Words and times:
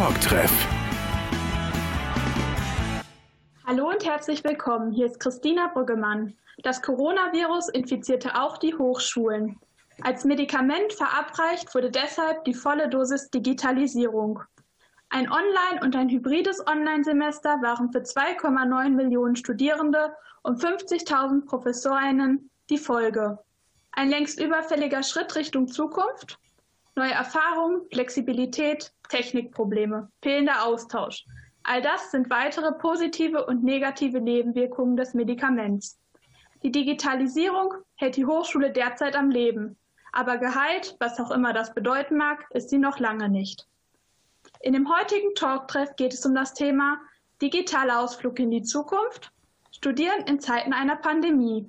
Talktreff. 0.00 0.66
Hallo 3.66 3.90
und 3.90 4.02
herzlich 4.06 4.42
willkommen. 4.44 4.92
Hier 4.92 5.04
ist 5.04 5.20
Christina 5.20 5.66
Brüggemann. 5.66 6.38
Das 6.62 6.80
Coronavirus 6.80 7.68
infizierte 7.68 8.34
auch 8.34 8.56
die 8.56 8.74
Hochschulen. 8.74 9.60
Als 10.00 10.24
Medikament 10.24 10.94
verabreicht 10.94 11.74
wurde 11.74 11.90
deshalb 11.90 12.46
die 12.46 12.54
volle 12.54 12.88
Dosis 12.88 13.28
Digitalisierung. 13.28 14.42
Ein 15.10 15.30
Online- 15.30 15.82
und 15.82 15.94
ein 15.94 16.08
hybrides 16.08 16.66
Online-Semester 16.66 17.60
waren 17.60 17.92
für 17.92 17.98
2,9 17.98 18.88
Millionen 18.88 19.36
Studierende 19.36 20.14
und 20.42 20.64
50.000 20.64 21.44
Professorinnen 21.44 22.48
die 22.70 22.78
Folge. 22.78 23.38
Ein 23.92 24.08
längst 24.08 24.40
überfälliger 24.40 25.02
Schritt 25.02 25.36
Richtung 25.36 25.68
Zukunft? 25.68 26.38
Neue 26.96 27.12
Erfahrungen, 27.12 27.82
Flexibilität, 27.92 28.94
Technikprobleme, 29.10 30.10
fehlender 30.22 30.64
Austausch. 30.64 31.26
All 31.62 31.82
das 31.82 32.10
sind 32.10 32.30
weitere 32.30 32.72
positive 32.72 33.44
und 33.44 33.62
negative 33.62 34.20
Nebenwirkungen 34.20 34.96
des 34.96 35.12
Medikaments. 35.12 35.98
Die 36.62 36.72
Digitalisierung 36.72 37.74
hält 37.96 38.16
die 38.16 38.24
Hochschule 38.24 38.72
derzeit 38.72 39.14
am 39.14 39.30
Leben, 39.30 39.76
aber 40.12 40.38
geheilt, 40.38 40.96
was 40.98 41.20
auch 41.20 41.30
immer 41.30 41.52
das 41.52 41.74
bedeuten 41.74 42.16
mag, 42.16 42.46
ist 42.50 42.70
sie 42.70 42.78
noch 42.78 42.98
lange 42.98 43.28
nicht. 43.28 43.66
In 44.60 44.72
dem 44.72 44.90
heutigen 44.90 45.34
Talktreff 45.34 45.94
geht 45.96 46.14
es 46.14 46.24
um 46.24 46.34
das 46.34 46.54
Thema 46.54 46.98
digitaler 47.42 48.00
Ausflug 48.00 48.38
in 48.38 48.50
die 48.50 48.62
Zukunft, 48.62 49.32
Studieren 49.80 50.26
in 50.26 50.40
Zeiten 50.40 50.74
einer 50.74 50.96
Pandemie. 50.96 51.66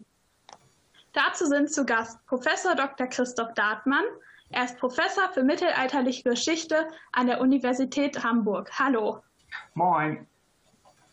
Dazu 1.13 1.46
sind 1.46 1.71
zu 1.71 1.85
Gast 1.85 2.18
Professor 2.26 2.76
Dr. 2.76 3.08
Christoph 3.08 3.54
Dartmann. 3.54 4.04
Er 4.54 4.66
ist 4.66 4.78
Professor 4.78 5.30
für 5.34 5.44
mittelalterliche 5.44 6.23
Geschichte 6.23 6.88
an 7.14 7.28
der 7.28 7.40
Universität 7.40 8.22
Hamburg. 8.23 8.70
Hallo. 8.77 9.24
Moin. 9.76 10.27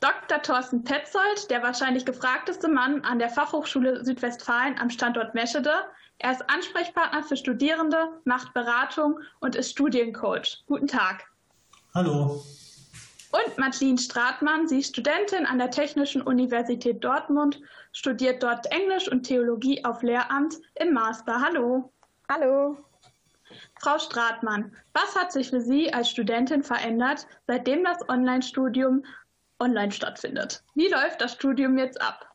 Dr. 0.00 0.42
Thorsten 0.42 0.84
Petzold, 0.84 1.50
der 1.50 1.62
wahrscheinlich 1.62 2.04
gefragteste 2.04 2.68
Mann 2.68 3.04
an 3.04 3.18
der 3.18 3.30
Fachhochschule 3.30 4.04
Südwestfalen 4.04 4.78
am 4.78 4.90
Standort 4.90 5.34
Meschede. 5.34 5.72
Er 6.18 6.32
ist 6.32 6.48
Ansprechpartner 6.48 7.22
für 7.22 7.36
Studierende, 7.36 8.08
macht 8.24 8.54
Beratung 8.54 9.20
und 9.40 9.54
ist 9.54 9.70
Studiencoach. 9.70 10.64
Guten 10.66 10.86
Tag. 10.86 11.24
Hallo. 11.94 12.42
Und 13.30 13.58
Madeline 13.58 13.98
Stratmann, 13.98 14.66
sie 14.66 14.78
ist 14.78 14.90
Studentin 14.90 15.46
an 15.46 15.58
der 15.58 15.70
Technischen 15.70 16.22
Universität 16.22 17.04
Dortmund, 17.04 17.60
studiert 17.92 18.42
dort 18.42 18.66
Englisch 18.72 19.10
und 19.10 19.24
Theologie 19.24 19.84
auf 19.84 20.02
Lehramt 20.02 20.56
im 20.76 20.92
Master. 20.92 21.40
Hallo. 21.40 21.92
Hallo. 22.28 22.76
Frau 23.80 23.98
Stratmann, 23.98 24.76
was 24.92 25.14
hat 25.14 25.32
sich 25.32 25.50
für 25.50 25.60
Sie 25.60 25.92
als 25.92 26.10
Studentin 26.10 26.62
verändert, 26.62 27.26
seitdem 27.46 27.84
das 27.84 28.08
Online-Studium 28.08 29.04
online 29.60 29.92
stattfindet? 29.92 30.62
Wie 30.74 30.88
läuft 30.88 31.20
das 31.20 31.32
Studium 31.32 31.78
jetzt 31.78 32.00
ab? 32.00 32.28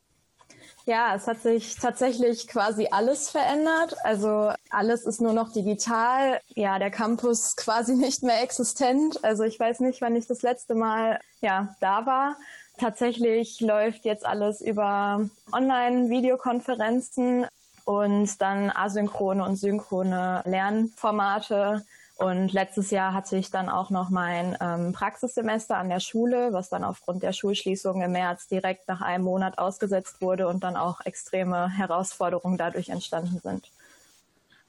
Ja, 0.86 1.14
es 1.14 1.26
hat 1.26 1.40
sich 1.40 1.76
tatsächlich 1.76 2.46
quasi 2.46 2.88
alles 2.90 3.30
verändert. 3.30 3.96
Also 4.04 4.52
alles 4.68 5.06
ist 5.06 5.22
nur 5.22 5.32
noch 5.32 5.50
digital. 5.50 6.40
Ja, 6.48 6.78
der 6.78 6.90
Campus 6.90 7.56
quasi 7.56 7.94
nicht 7.96 8.22
mehr 8.22 8.42
existent. 8.42 9.24
Also 9.24 9.44
ich 9.44 9.58
weiß 9.58 9.80
nicht, 9.80 10.02
wann 10.02 10.16
ich 10.16 10.26
das 10.26 10.42
letzte 10.42 10.74
Mal 10.74 11.18
ja 11.40 11.74
da 11.80 12.04
war. 12.04 12.36
Tatsächlich 12.78 13.60
läuft 13.60 14.04
jetzt 14.04 14.26
alles 14.26 14.60
über 14.60 15.28
Online-Videokonferenzen 15.52 17.46
und 17.84 18.40
dann 18.40 18.70
asynchrone 18.70 19.44
und 19.44 19.56
synchrone 19.56 20.42
Lernformate. 20.44 21.84
Und 22.16 22.52
letztes 22.52 22.90
Jahr 22.90 23.12
hatte 23.12 23.36
ich 23.36 23.50
dann 23.50 23.68
auch 23.68 23.90
noch 23.90 24.08
mein 24.08 24.56
ähm, 24.60 24.92
Praxissemester 24.92 25.76
an 25.76 25.88
der 25.88 25.98
Schule, 25.98 26.52
was 26.52 26.68
dann 26.68 26.84
aufgrund 26.84 27.24
der 27.24 27.32
Schulschließung 27.32 28.02
im 28.02 28.12
März 28.12 28.46
direkt 28.46 28.86
nach 28.86 29.00
einem 29.00 29.24
Monat 29.24 29.58
ausgesetzt 29.58 30.20
wurde 30.20 30.46
und 30.46 30.62
dann 30.62 30.76
auch 30.76 31.00
extreme 31.04 31.68
Herausforderungen 31.68 32.56
dadurch 32.56 32.88
entstanden 32.88 33.40
sind. 33.42 33.68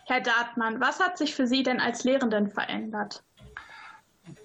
Herr 0.06 0.22
Dartmann, 0.22 0.80
was 0.82 1.00
hat 1.00 1.18
sich 1.18 1.36
für 1.36 1.46
Sie 1.46 1.62
denn 1.62 1.80
als 1.80 2.04
Lehrenden 2.04 2.50
verändert? 2.50 3.24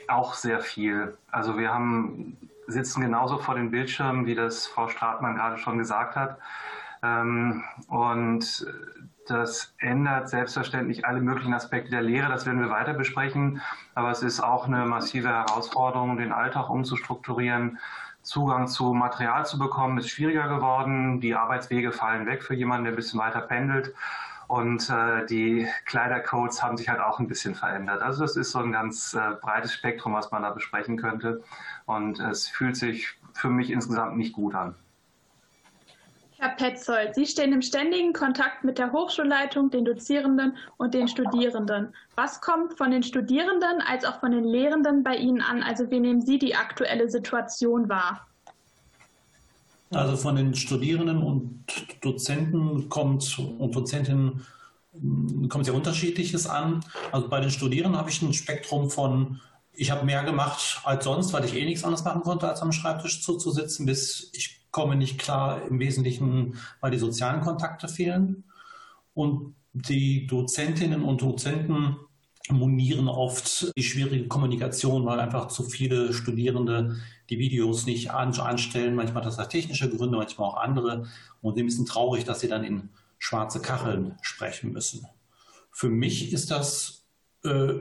Auch 0.09 0.35
sehr 0.35 0.61
viel. 0.61 1.17
Also 1.31 1.57
wir 1.57 1.73
haben, 1.73 2.37
sitzen 2.67 3.01
genauso 3.01 3.39
vor 3.39 3.55
den 3.55 3.71
Bildschirmen, 3.71 4.27
wie 4.27 4.35
das 4.35 4.67
Frau 4.67 4.89
Stratmann 4.89 5.37
gerade 5.37 5.57
schon 5.57 5.79
gesagt 5.79 6.17
hat. 6.17 6.39
Ähm, 7.03 7.65
und 7.89 8.67
das 9.27 9.75
ändert 9.79 10.29
selbstverständlich 10.29 11.07
alle 11.07 11.21
möglichen 11.21 11.55
Aspekte 11.55 11.91
der 11.91 12.03
Lehre. 12.03 12.29
Das 12.29 12.47
werden 12.47 12.61
wir 12.61 12.71
weiter 12.71 12.95
besprechen. 12.95 13.61
Aber 13.95 14.11
es 14.11 14.23
ist 14.23 14.41
auch 14.41 14.67
eine 14.67 14.85
massive 14.87 15.29
Herausforderung, 15.29 16.17
den 16.17 16.33
Alltag 16.33 16.69
umzustrukturieren. 16.69 17.79
Zugang 18.23 18.69
zu 18.69 18.93
Material 18.93 19.47
zu 19.47 19.59
bekommen, 19.59 19.99
ist 19.99 20.11
schwieriger 20.11 20.49
geworden. 20.49 21.21
Die 21.21 21.35
Arbeitswege 21.35 21.93
fallen 21.93 22.27
weg 22.27 22.43
für 22.43 22.55
jemanden, 22.55 22.85
der 22.85 22.93
ein 22.93 22.97
bisschen 22.97 23.21
weiter 23.21 23.41
pendelt. 23.41 23.95
Und 24.47 24.91
äh, 24.91 25.25
die 25.27 25.69
Kleidercodes 25.87 26.61
haben 26.63 26.77
sich 26.77 26.89
halt 26.89 26.99
auch 26.99 27.21
ein 27.21 27.29
bisschen 27.29 27.55
verändert. 27.55 28.03
Also 28.03 28.25
es 28.25 28.37
ist 28.37 28.51
so 28.51 28.59
ein 28.59 28.73
ganz 28.73 29.15
äh, 29.15 29.37
breites 29.41 29.73
Spektrum, 29.73 30.15
was 30.15 30.33
man 30.33 30.43
da 30.43 30.51
besprechen 30.51 30.97
könnte. 30.97 31.43
Und 31.87 32.19
es 32.19 32.49
fühlt 32.49 32.77
sich 32.77 33.17
für 33.33 33.49
mich 33.49 33.71
insgesamt 33.71 34.17
nicht 34.17 34.33
gut 34.33 34.57
an. 34.57 34.75
Herr 36.43 36.57
Petzold, 36.57 37.15
Sie 37.15 37.27
stehen 37.27 37.53
im 37.53 37.61
ständigen 37.61 38.15
Kontakt 38.15 38.65
mit 38.65 38.79
der 38.79 38.93
Hochschulleitung, 38.93 39.69
den 39.69 39.85
Dozierenden 39.85 40.57
und 40.79 40.95
den 40.95 41.07
Studierenden. 41.07 41.95
Was 42.17 42.41
kommt 42.41 42.79
von 42.79 42.91
den 42.91 43.03
Studierenden 43.03 43.83
als 43.87 44.07
auch 44.07 44.21
von 44.21 44.33
den 44.33 44.45
Lehrenden 44.45 45.05
bei 45.05 45.17
Ihnen 45.17 45.43
an? 45.43 45.63
Also 45.63 45.91
wie 45.91 46.01
nehmen 46.01 46.23
Sie 46.23 46.39
die 46.39 46.55
aktuelle 46.55 47.11
Situation 47.11 47.91
wahr? 47.91 48.27
Also 49.91 50.17
von 50.17 50.35
den 50.35 50.55
Studierenden 50.55 51.23
und 51.23 51.63
Dozenten 52.01 52.89
kommt 52.89 53.39
und 53.39 53.77
Dozentinnen 53.77 54.47
kommt 55.51 55.67
sehr 55.67 55.75
unterschiedliches 55.75 56.47
an. 56.47 56.81
Also 57.13 57.29
bei 57.29 57.41
den 57.41 57.51
Studierenden 57.51 57.99
habe 57.99 58.09
ich 58.09 58.23
ein 58.23 58.33
Spektrum 58.33 58.89
von 58.89 59.43
ich 59.75 59.91
habe 59.91 60.07
mehr 60.07 60.25
gemacht 60.25 60.81
als 60.85 61.05
sonst, 61.05 61.35
weil 61.35 61.45
ich 61.45 61.55
eh 61.55 61.65
nichts 61.67 61.85
anderes 61.85 62.05
machen 62.05 62.23
konnte, 62.23 62.49
als 62.49 62.63
am 62.63 62.73
Schreibtisch 62.73 63.23
zuzusitzen, 63.23 63.85
bis 63.85 64.31
ich 64.33 64.60
komme 64.71 64.97
nicht 64.97 65.19
klar 65.19 65.67
im 65.69 65.79
Wesentlichen, 65.79 66.57
weil 66.81 66.91
die 66.91 66.99
sozialen 66.99 67.41
Kontakte 67.41 67.89
fehlen. 67.89 68.45
Und 69.15 69.55
die 69.73 70.27
Dozentinnen 70.27 71.03
und 71.03 71.23
Dozenten 71.23 71.97
monieren 72.49 73.09
oft 73.09 73.73
die 73.77 73.83
schwierige 73.83 74.27
Kommunikation, 74.29 75.05
weil 75.07 75.21
einfach 75.21 75.49
zu 75.49 75.65
viele 75.65 76.13
Studierende 76.13 76.97
die 77.29 77.39
Videos 77.39 77.87
nicht 77.87 78.11
anstellen. 78.11 78.95
Manchmal 78.95 79.23
das 79.23 79.39
hat 79.39 79.51
technische 79.51 79.89
Gründe, 79.89 80.19
manchmal 80.19 80.49
auch 80.49 80.57
andere. 80.57 81.07
Und 81.43 81.57
sie 81.57 81.69
sind 81.71 81.89
traurig, 81.89 82.25
dass 82.25 82.41
sie 82.41 82.49
dann 82.49 82.65
in 82.65 82.91
schwarze 83.19 83.61
Kacheln 83.61 84.17
sprechen 84.23 84.73
müssen. 84.73 85.07
Für 85.71 85.89
mich 85.89 86.33
ist 86.33 86.51
das 86.51 87.07
äh, 87.45 87.75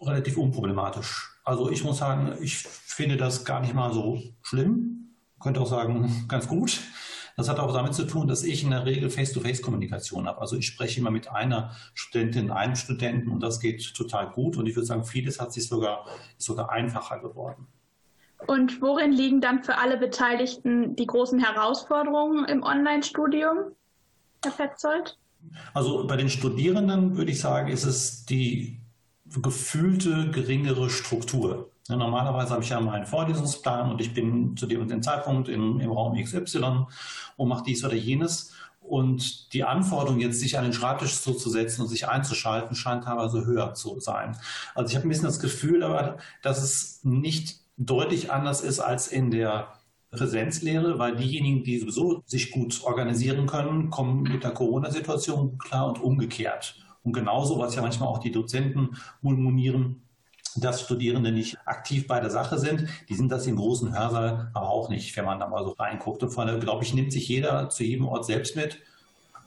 relativ 0.00 0.36
unproblematisch. 0.36 1.30
Also 1.44 1.70
ich 1.70 1.84
muss 1.84 1.98
sagen, 1.98 2.36
ich 2.40 2.58
finde 2.58 3.16
das 3.16 3.44
gar 3.44 3.60
nicht 3.60 3.74
mal 3.74 3.92
so 3.92 4.20
schlimm 4.42 4.91
könnte 5.42 5.60
auch 5.60 5.66
sagen, 5.66 6.24
ganz 6.28 6.48
gut. 6.48 6.80
Das 7.36 7.48
hat 7.48 7.58
auch 7.58 7.72
damit 7.72 7.94
zu 7.94 8.04
tun, 8.04 8.28
dass 8.28 8.44
ich 8.44 8.62
in 8.62 8.70
der 8.70 8.84
Regel 8.84 9.08
Face-to-Face-Kommunikation 9.08 10.26
habe. 10.26 10.40
Also 10.40 10.56
ich 10.56 10.66
spreche 10.66 11.00
immer 11.00 11.10
mit 11.10 11.30
einer 11.30 11.70
Studentin, 11.94 12.50
einem 12.50 12.76
Studenten 12.76 13.30
und 13.30 13.42
das 13.42 13.58
geht 13.58 13.94
total 13.94 14.30
gut. 14.30 14.58
Und 14.58 14.66
ich 14.66 14.76
würde 14.76 14.86
sagen, 14.86 15.04
vieles 15.04 15.40
hat 15.40 15.52
sich 15.52 15.66
sogar, 15.66 16.04
sogar 16.36 16.70
einfacher 16.70 17.20
geworden. 17.20 17.66
Und 18.46 18.82
worin 18.82 19.12
liegen 19.12 19.40
dann 19.40 19.62
für 19.62 19.78
alle 19.78 19.96
Beteiligten 19.96 20.94
die 20.96 21.06
großen 21.06 21.38
Herausforderungen 21.38 22.44
im 22.44 22.62
Online-Studium, 22.62 23.72
Herr 24.44 24.50
Petzold? 24.50 25.18
Also 25.74 26.06
bei 26.06 26.16
den 26.16 26.28
Studierenden 26.28 27.16
würde 27.16 27.30
ich 27.30 27.40
sagen, 27.40 27.68
ist 27.68 27.84
es 27.84 28.26
die 28.26 28.81
gefühlte 29.40 30.30
geringere 30.30 30.90
Struktur. 30.90 31.70
Normalerweise 31.88 32.52
habe 32.52 32.62
ich 32.62 32.70
ja 32.70 32.80
meinen 32.80 33.06
Vorlesungsplan 33.06 33.90
und 33.90 34.00
ich 34.00 34.14
bin 34.14 34.56
zu 34.56 34.66
dem 34.66 34.82
und 34.82 34.90
dem 34.90 35.02
Zeitpunkt 35.02 35.48
im, 35.48 35.80
im 35.80 35.90
Raum 35.90 36.22
XY 36.22 36.86
und 37.36 37.48
mache 37.48 37.64
dies 37.64 37.84
oder 37.84 37.94
jenes. 37.94 38.52
Und 38.80 39.52
die 39.52 39.64
Anforderung, 39.64 40.20
jetzt 40.20 40.40
sich 40.40 40.58
an 40.58 40.64
den 40.64 40.72
Schreibtisch 40.72 41.20
zuzusetzen 41.20 41.82
und 41.82 41.88
sich 41.88 42.08
einzuschalten, 42.08 42.74
scheint 42.74 43.04
teilweise 43.04 43.46
höher 43.46 43.74
zu 43.74 44.00
sein. 44.00 44.36
Also 44.74 44.90
ich 44.90 44.96
habe 44.96 45.06
ein 45.06 45.08
bisschen 45.08 45.26
das 45.26 45.40
Gefühl, 45.40 45.82
aber, 45.82 46.18
dass 46.42 46.62
es 46.62 47.00
nicht 47.04 47.60
deutlich 47.76 48.32
anders 48.32 48.60
ist 48.60 48.80
als 48.80 49.08
in 49.08 49.30
der 49.30 49.68
Präsenzlehre, 50.10 50.98
weil 50.98 51.16
diejenigen, 51.16 51.64
die 51.64 51.78
sowieso 51.78 52.22
sich 52.26 52.50
gut 52.50 52.82
organisieren 52.84 53.46
können, 53.46 53.88
kommen 53.88 54.22
mit 54.24 54.44
der 54.44 54.50
Corona-Situation 54.50 55.58
klar 55.58 55.88
und 55.88 56.00
umgekehrt. 56.02 56.81
Und 57.04 57.12
genauso, 57.12 57.58
was 57.58 57.74
ja 57.74 57.82
manchmal 57.82 58.08
auch 58.08 58.18
die 58.18 58.32
Dozenten 58.32 58.96
murmurieren, 59.20 60.02
dass 60.56 60.82
Studierende 60.82 61.32
nicht 61.32 61.58
aktiv 61.66 62.06
bei 62.06 62.20
der 62.20 62.30
Sache 62.30 62.58
sind. 62.58 62.86
Die 63.08 63.14
sind 63.14 63.32
das 63.32 63.46
im 63.46 63.56
großen 63.56 63.96
Hörsaal 63.96 64.50
aber 64.54 64.68
auch 64.68 64.88
nicht, 64.88 65.16
wenn 65.16 65.24
man 65.24 65.40
da 65.40 65.48
mal 65.48 65.64
so 65.64 65.70
reinguckt. 65.70 66.22
Und 66.22 66.30
von 66.30 66.46
daher, 66.46 66.60
glaube 66.60 66.84
ich, 66.84 66.94
nimmt 66.94 67.12
sich 67.12 67.28
jeder 67.28 67.68
zu 67.70 67.84
jedem 67.84 68.06
Ort 68.06 68.26
selbst 68.26 68.54
mit. 68.56 68.78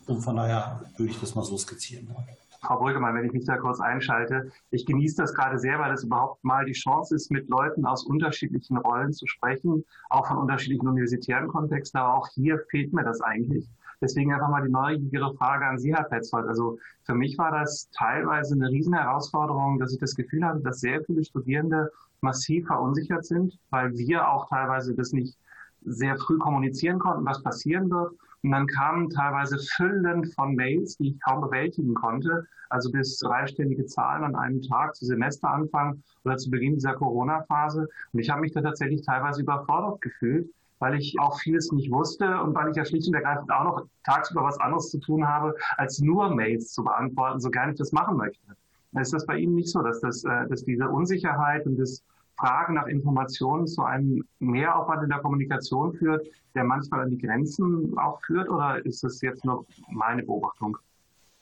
Und 0.08 0.22
von 0.22 0.36
daher 0.36 0.82
würde 0.98 1.12
ich 1.12 1.20
das 1.20 1.36
mal 1.36 1.44
so 1.44 1.58
skizzieren 1.58 2.10
wollen. 2.10 2.28
Frau 2.62 2.80
Brüggemann, 2.80 3.14
wenn 3.14 3.26
ich 3.26 3.32
mich 3.32 3.46
da 3.46 3.58
kurz 3.58 3.80
einschalte. 3.80 4.52
Ich 4.72 4.88
genieße 4.88 5.18
das 5.18 5.36
gerade 5.36 5.60
sehr, 5.60 5.78
weil 5.78 5.94
es 5.94 6.04
überhaupt 6.04 6.44
mal 6.44 6.66
die 6.66 6.74
Chance 6.74 7.16
ist, 7.16 7.30
mit 7.30 7.48
Leuten 7.48 7.86
aus 7.86 8.04
unterschiedlichen 8.04 8.78
Rollen 8.78 9.14
zu 9.14 9.28
sprechen, 9.28 9.86
auch 10.10 10.28
von 10.28 10.38
unterschiedlichen 10.38 10.88
universitären 10.88 11.48
Kontexten. 11.48 12.00
Aber 12.00 12.18
auch 12.18 12.28
hier 12.30 12.60
fehlt 12.72 12.92
mir 12.92 13.04
das 13.04 13.22
eigentlich. 13.22 13.70
Deswegen 14.02 14.34
einfach 14.34 14.50
mal 14.50 14.64
die 14.64 14.72
neugierige 14.72 15.36
Frage 15.38 15.66
an 15.66 15.78
Sie, 15.78 15.94
Herr 15.94 16.04
Petzold. 16.04 16.48
Also 16.48 16.78
für 17.04 17.16
mich 17.16 17.38
war 17.38 17.52
das 17.52 17.90
teilweise 17.92 18.56
eine 18.56 18.70
riesen 18.70 18.94
Herausforderung, 18.94 19.80
dass 19.80 19.94
ich 19.94 20.00
das 20.00 20.16
Gefühl 20.16 20.46
hatte, 20.46 20.62
dass 20.62 20.80
sehr 20.80 21.04
viele 21.04 21.24
Studierende 21.24 21.92
massiv 22.22 22.68
verunsichert 22.68 23.26
sind, 23.26 23.58
weil 23.70 23.94
wir 23.98 24.28
auch 24.28 24.50
teilweise 24.50 24.96
das 24.96 25.12
nicht 25.12 25.38
sehr 25.86 26.18
früh 26.18 26.38
kommunizieren 26.38 27.00
konnten, 27.00 27.26
was 27.26 27.44
passieren 27.44 27.90
wird. 27.90 28.14
Und 28.44 28.52
dann 28.52 28.68
kamen 28.68 29.10
teilweise 29.10 29.58
Füllen 29.58 30.26
von 30.32 30.56
Mails, 30.56 30.98
die 30.98 31.10
ich 31.10 31.22
kaum 31.22 31.42
bewältigen 31.42 31.96
konnte, 31.96 32.46
also 32.70 32.92
bis 32.92 33.18
dreistellige 33.18 33.86
Zahlen 33.86 34.24
an 34.24 34.36
einem 34.36 34.62
Tag 34.62 34.96
zu 34.96 35.06
Semesteranfang 35.06 36.04
oder 36.24 36.38
zu 36.38 36.52
Beginn 36.52 36.76
dieser 36.76 36.94
Corona-Phase. 36.94 37.88
Und 38.14 38.20
ich 38.20 38.30
habe 38.30 38.42
mich 38.42 38.52
da 38.52 38.62
tatsächlich 38.62 39.02
teilweise 39.02 39.42
überfordert 39.42 40.02
gefühlt, 40.02 40.50
weil 40.86 41.00
ich 41.00 41.20
auch 41.20 41.40
vieles 41.40 41.72
nicht 41.72 41.92
wusste 41.92 42.40
und 42.42 42.54
weil 42.54 42.70
ich 42.70 42.78
ja 42.78 42.86
schlicht 42.86 43.08
und 43.08 43.16
ergreifend 43.16 43.52
auch 43.52 43.64
noch 43.64 43.88
tagsüber 44.04 44.44
was 44.44 44.60
anderes 44.60 44.92
zu 44.92 45.00
tun 45.00 45.28
habe, 45.28 45.56
als 45.78 46.00
nur 46.00 46.30
Mails 46.30 46.74
zu 46.74 46.84
beantworten, 46.84 47.40
so 47.40 47.50
gerne 47.50 47.72
ich 47.72 47.78
das 47.80 47.92
machen 47.92 48.18
möchte. 48.18 48.56
Ist 49.02 49.12
das 49.12 49.26
bei 49.26 49.40
Ihnen 49.40 49.56
nicht 49.56 49.70
so, 49.70 49.82
dass, 49.82 50.00
das, 50.02 50.24
äh, 50.24 50.48
dass 50.48 50.64
diese 50.64 50.88
Unsicherheit 50.88 51.66
und 51.66 51.78
das 51.78 52.04
Fragen 52.38 52.76
nach 52.76 52.86
Informationen 52.86 53.66
zu 53.66 53.82
einem 53.82 54.24
Mehraufwand 54.38 55.02
in 55.02 55.10
der 55.10 55.20
Kommunikation 55.20 55.92
führt, 55.94 56.28
der 56.54 56.64
manchmal 56.64 57.02
an 57.02 57.10
die 57.10 57.18
Grenzen 57.18 57.98
auch 57.98 58.22
führt? 58.22 58.48
Oder 58.48 58.86
ist 58.86 59.04
das 59.04 59.22
jetzt 59.22 59.44
nur 59.44 59.66
meine 59.90 60.22
Beobachtung? 60.22 60.78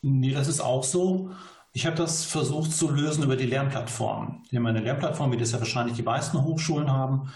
Nee, 0.01 0.34
das 0.34 0.48
ist 0.48 0.62
auch 0.62 0.84
so. 0.84 1.31
Ich 1.74 1.86
habe 1.86 1.98
das 1.98 2.24
versucht 2.24 2.72
zu 2.72 2.90
lösen 2.90 3.25
über 3.25 3.36
die 3.36 3.48
Lernplattform. 3.48 4.44
Wir 4.50 4.60
haben 4.60 4.68
eine 4.68 4.80
Lernplattform, 4.80 5.34
wie 5.34 5.38
das 5.38 5.51
ja 5.51 5.60
wahrscheinlich 5.60 5.98
die 5.98 6.04
meisten 6.04 6.42
Hochschulen 6.42 6.90
haben. 6.90 7.30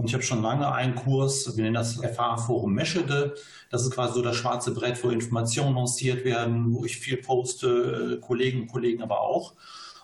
Und 0.00 0.06
ich 0.06 0.14
habe 0.14 0.22
schon 0.22 0.40
lange 0.40 0.72
einen 0.72 0.94
Kurs, 0.94 1.58
wir 1.58 1.62
nennen 1.62 1.74
das 1.74 1.96
FH-Forum 1.96 2.72
Meschede. 2.72 3.34
Das 3.68 3.82
ist 3.82 3.90
quasi 3.90 4.14
so 4.14 4.22
das 4.22 4.34
schwarze 4.34 4.72
Brett, 4.72 5.04
wo 5.04 5.10
Informationen 5.10 5.76
lanciert 5.76 6.24
werden, 6.24 6.72
wo 6.72 6.86
ich 6.86 6.96
viel 6.96 7.18
poste, 7.18 8.16
äh, 8.16 8.26
Kollegen 8.26 8.62
und 8.62 8.68
Kollegen 8.68 9.02
aber 9.02 9.20
auch. 9.20 9.52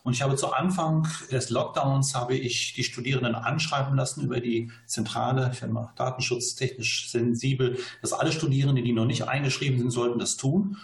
Und 0.02 0.12
ich 0.12 0.20
habe 0.20 0.36
zu 0.36 0.52
Anfang 0.52 1.08
des 1.32 1.48
Lockdowns 1.48 2.14
habe 2.14 2.36
ich 2.36 2.74
die 2.74 2.84
Studierenden 2.84 3.34
anschreiben 3.34 3.96
lassen 3.96 4.22
über 4.22 4.38
die 4.38 4.70
Zentrale, 4.84 5.50
ich 5.54 5.66
mal 5.66 5.94
datenschutztechnisch 5.96 7.10
sensibel, 7.10 7.78
dass 8.02 8.12
alle 8.12 8.32
Studierenden, 8.32 8.84
die 8.84 8.92
noch 8.92 9.06
nicht 9.06 9.26
eingeschrieben 9.26 9.78
sind, 9.78 9.92
sollten 9.92 10.18
das 10.18 10.36
tun. 10.36 10.76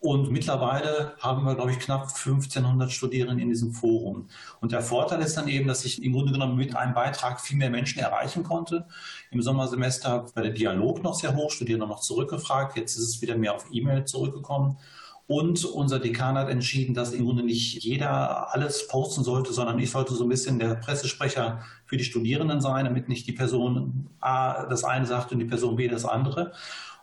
Und 0.00 0.30
mittlerweile 0.30 1.14
haben 1.18 1.44
wir, 1.44 1.56
glaube 1.56 1.72
ich, 1.72 1.80
knapp 1.80 2.02
1500 2.02 2.92
Studierende 2.92 3.42
in 3.42 3.48
diesem 3.48 3.72
Forum. 3.72 4.28
Und 4.60 4.70
der 4.70 4.80
Vorteil 4.80 5.20
ist 5.20 5.36
dann 5.36 5.48
eben, 5.48 5.66
dass 5.66 5.84
ich 5.84 6.02
im 6.02 6.12
Grunde 6.12 6.32
genommen 6.32 6.56
mit 6.56 6.76
einem 6.76 6.94
Beitrag 6.94 7.40
viel 7.40 7.56
mehr 7.56 7.70
Menschen 7.70 7.98
erreichen 7.98 8.44
konnte. 8.44 8.86
Im 9.32 9.42
Sommersemester 9.42 10.26
war 10.32 10.42
der 10.42 10.52
Dialog 10.52 11.02
noch 11.02 11.14
sehr 11.14 11.34
hoch, 11.34 11.50
Studierende 11.50 11.88
noch 11.88 12.00
zurückgefragt. 12.00 12.76
Jetzt 12.76 12.96
ist 12.96 13.08
es 13.08 13.22
wieder 13.22 13.36
mehr 13.36 13.54
auf 13.54 13.66
E-Mail 13.72 14.04
zurückgekommen. 14.04 14.78
Und 15.26 15.64
unser 15.66 15.98
Dekan 15.98 16.38
hat 16.38 16.48
entschieden, 16.48 16.94
dass 16.94 17.12
im 17.12 17.26
Grunde 17.26 17.42
nicht 17.42 17.84
jeder 17.84 18.54
alles 18.54 18.88
posten 18.88 19.24
sollte, 19.24 19.52
sondern 19.52 19.78
ich 19.78 19.90
sollte 19.90 20.14
so 20.14 20.24
ein 20.24 20.30
bisschen 20.30 20.58
der 20.58 20.76
Pressesprecher 20.76 21.60
für 21.84 21.98
die 21.98 22.04
Studierenden 22.04 22.62
sein, 22.62 22.86
damit 22.86 23.10
nicht 23.10 23.26
die 23.26 23.32
Person 23.32 24.08
A 24.20 24.64
das 24.64 24.84
eine 24.84 25.04
sagt 25.04 25.32
und 25.32 25.40
die 25.40 25.44
Person 25.44 25.76
B 25.76 25.86
das 25.86 26.06
andere. 26.06 26.52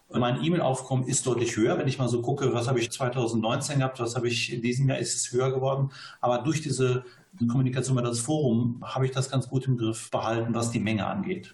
Mein 0.09 0.43
E-Mail-Aufkommen 0.43 1.07
ist 1.07 1.25
deutlich 1.25 1.57
höher. 1.57 1.77
Wenn 1.77 1.87
ich 1.87 1.97
mal 1.97 2.07
so 2.07 2.21
gucke, 2.21 2.53
was 2.53 2.67
habe 2.67 2.79
ich 2.79 2.91
2019 2.91 3.79
gehabt, 3.79 3.99
was 3.99 4.15
habe 4.15 4.27
ich 4.27 4.53
in 4.53 4.61
diesem 4.61 4.87
Jahr, 4.87 4.99
ist 4.99 5.15
es 5.15 5.31
höher 5.31 5.51
geworden. 5.51 5.91
Aber 6.21 6.39
durch 6.39 6.61
diese 6.61 7.03
Kommunikation 7.39 7.97
über 7.97 8.07
das 8.07 8.19
Forum 8.19 8.83
habe 8.85 9.05
ich 9.05 9.11
das 9.11 9.29
ganz 9.29 9.49
gut 9.49 9.67
im 9.67 9.77
Griff 9.77 10.11
behalten, 10.11 10.53
was 10.53 10.71
die 10.71 10.79
Menge 10.79 11.05
angeht. 11.05 11.53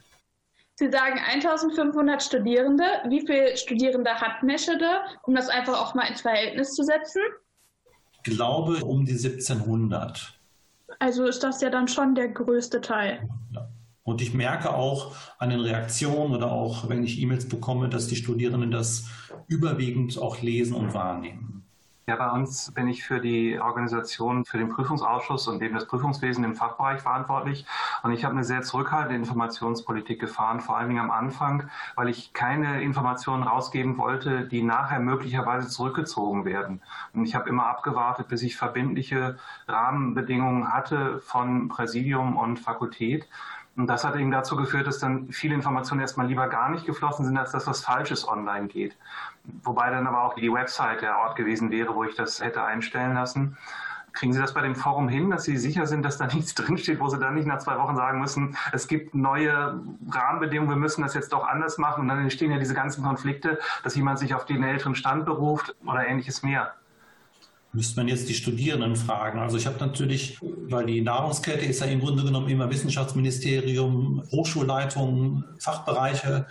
Sie 0.75 0.89
sagen 0.91 1.19
1500 1.19 2.23
Studierende. 2.23 2.83
Wie 3.07 3.21
viele 3.21 3.55
Studierende 3.55 4.11
hat 4.11 4.43
Meschede, 4.43 5.01
um 5.23 5.35
das 5.35 5.47
einfach 5.47 5.79
auch 5.79 5.93
mal 5.95 6.07
ins 6.07 6.21
Verhältnis 6.21 6.73
zu 6.73 6.83
setzen? 6.83 7.21
Ich 8.13 8.23
glaube 8.23 8.83
um 8.83 9.05
die 9.05 9.13
1700. 9.13 10.39
Also 10.99 11.25
ist 11.25 11.43
das 11.43 11.61
ja 11.61 11.69
dann 11.69 11.87
schon 11.87 12.15
der 12.15 12.29
größte 12.29 12.81
Teil. 12.81 13.27
Ja. 13.51 13.67
Und 14.11 14.21
ich 14.21 14.33
merke 14.33 14.73
auch 14.73 15.15
an 15.39 15.49
den 15.49 15.61
Reaktionen 15.61 16.35
oder 16.35 16.51
auch 16.51 16.89
wenn 16.89 17.03
ich 17.03 17.19
E-Mails 17.21 17.47
bekomme, 17.47 17.89
dass 17.89 18.07
die 18.07 18.17
Studierenden 18.17 18.69
das 18.69 19.05
überwiegend 19.47 20.19
auch 20.19 20.41
lesen 20.41 20.75
und 20.75 20.93
wahrnehmen. 20.93 21.61
Ja, 22.07 22.17
bei 22.17 22.29
uns 22.29 22.71
bin 22.73 22.89
ich 22.89 23.05
für 23.05 23.21
die 23.21 23.57
Organisation, 23.57 24.43
für 24.43 24.57
den 24.57 24.67
Prüfungsausschuss 24.67 25.47
und 25.47 25.61
eben 25.61 25.75
das 25.75 25.87
Prüfungswesen 25.87 26.43
im 26.43 26.55
Fachbereich 26.55 26.99
verantwortlich. 26.99 27.65
Und 28.03 28.11
ich 28.11 28.25
habe 28.25 28.33
eine 28.33 28.43
sehr 28.43 28.63
zurückhaltende 28.63 29.15
Informationspolitik 29.15 30.19
gefahren, 30.19 30.59
vor 30.59 30.77
allen 30.77 30.89
Dingen 30.89 30.99
am 30.99 31.11
Anfang, 31.11 31.69
weil 31.95 32.09
ich 32.09 32.33
keine 32.33 32.81
Informationen 32.81 33.43
rausgeben 33.43 33.97
wollte, 33.97 34.45
die 34.45 34.61
nachher 34.61 34.99
möglicherweise 34.99 35.69
zurückgezogen 35.69 36.43
werden. 36.43 36.81
Und 37.13 37.23
ich 37.23 37.33
habe 37.33 37.47
immer 37.47 37.67
abgewartet, 37.67 38.27
bis 38.27 38.41
ich 38.41 38.57
verbindliche 38.57 39.37
Rahmenbedingungen 39.69 40.73
hatte 40.73 41.19
von 41.19 41.69
Präsidium 41.69 42.35
und 42.35 42.59
Fakultät. 42.59 43.25
Und 43.77 43.87
das 43.87 44.03
hat 44.03 44.15
eben 44.15 44.31
dazu 44.31 44.55
geführt, 44.57 44.87
dass 44.87 44.99
dann 44.99 45.29
viele 45.29 45.55
Informationen 45.55 46.01
erstmal 46.01 46.27
lieber 46.27 46.47
gar 46.47 46.69
nicht 46.69 46.85
geflossen 46.85 47.25
sind, 47.25 47.37
als 47.37 47.51
dass 47.51 47.67
was 47.67 47.83
Falsches 47.83 48.27
online 48.27 48.67
geht. 48.67 48.97
Wobei 49.63 49.89
dann 49.89 50.07
aber 50.07 50.23
auch 50.23 50.35
die 50.35 50.51
Website 50.51 51.01
der 51.01 51.17
Ort 51.19 51.37
gewesen 51.37 51.71
wäre, 51.71 51.95
wo 51.95 52.03
ich 52.03 52.15
das 52.15 52.41
hätte 52.41 52.63
einstellen 52.63 53.13
lassen. 53.13 53.57
Kriegen 54.13 54.33
Sie 54.33 54.41
das 54.41 54.53
bei 54.53 54.61
dem 54.61 54.75
Forum 54.75 55.07
hin, 55.07 55.29
dass 55.29 55.45
Sie 55.45 55.55
sicher 55.55 55.87
sind, 55.87 56.03
dass 56.03 56.17
da 56.17 56.27
nichts 56.33 56.53
drinsteht, 56.53 56.99
wo 56.99 57.07
Sie 57.07 57.17
dann 57.17 57.35
nicht 57.35 57.47
nach 57.47 57.59
zwei 57.59 57.77
Wochen 57.77 57.95
sagen 57.95 58.19
müssen, 58.19 58.57
es 58.73 58.89
gibt 58.89 59.15
neue 59.15 59.81
Rahmenbedingungen, 60.09 60.69
wir 60.69 60.75
müssen 60.75 61.01
das 61.01 61.13
jetzt 61.13 61.31
doch 61.31 61.47
anders 61.47 61.77
machen 61.77 62.01
und 62.01 62.07
dann 62.09 62.19
entstehen 62.19 62.51
ja 62.51 62.57
diese 62.57 62.73
ganzen 62.73 63.03
Konflikte, 63.03 63.57
dass 63.83 63.95
jemand 63.95 64.19
sich 64.19 64.35
auf 64.35 64.45
den 64.45 64.63
älteren 64.63 64.95
Stand 64.95 65.25
beruft 65.25 65.75
oder 65.85 66.05
ähnliches 66.05 66.43
mehr? 66.43 66.73
Müsste 67.73 68.01
man 68.01 68.09
jetzt 68.09 68.27
die 68.27 68.33
Studierenden 68.33 68.97
fragen. 68.97 69.39
Also 69.39 69.55
ich 69.55 69.65
habe 69.65 69.79
natürlich, 69.79 70.37
weil 70.41 70.85
die 70.85 70.99
Nahrungskette 70.99 71.65
ist 71.65 71.79
ja 71.79 71.85
im 71.85 72.01
Grunde 72.01 72.23
genommen 72.23 72.49
immer 72.49 72.69
Wissenschaftsministerium, 72.69 74.23
Hochschulleitung, 74.29 75.45
Fachbereiche 75.57 76.47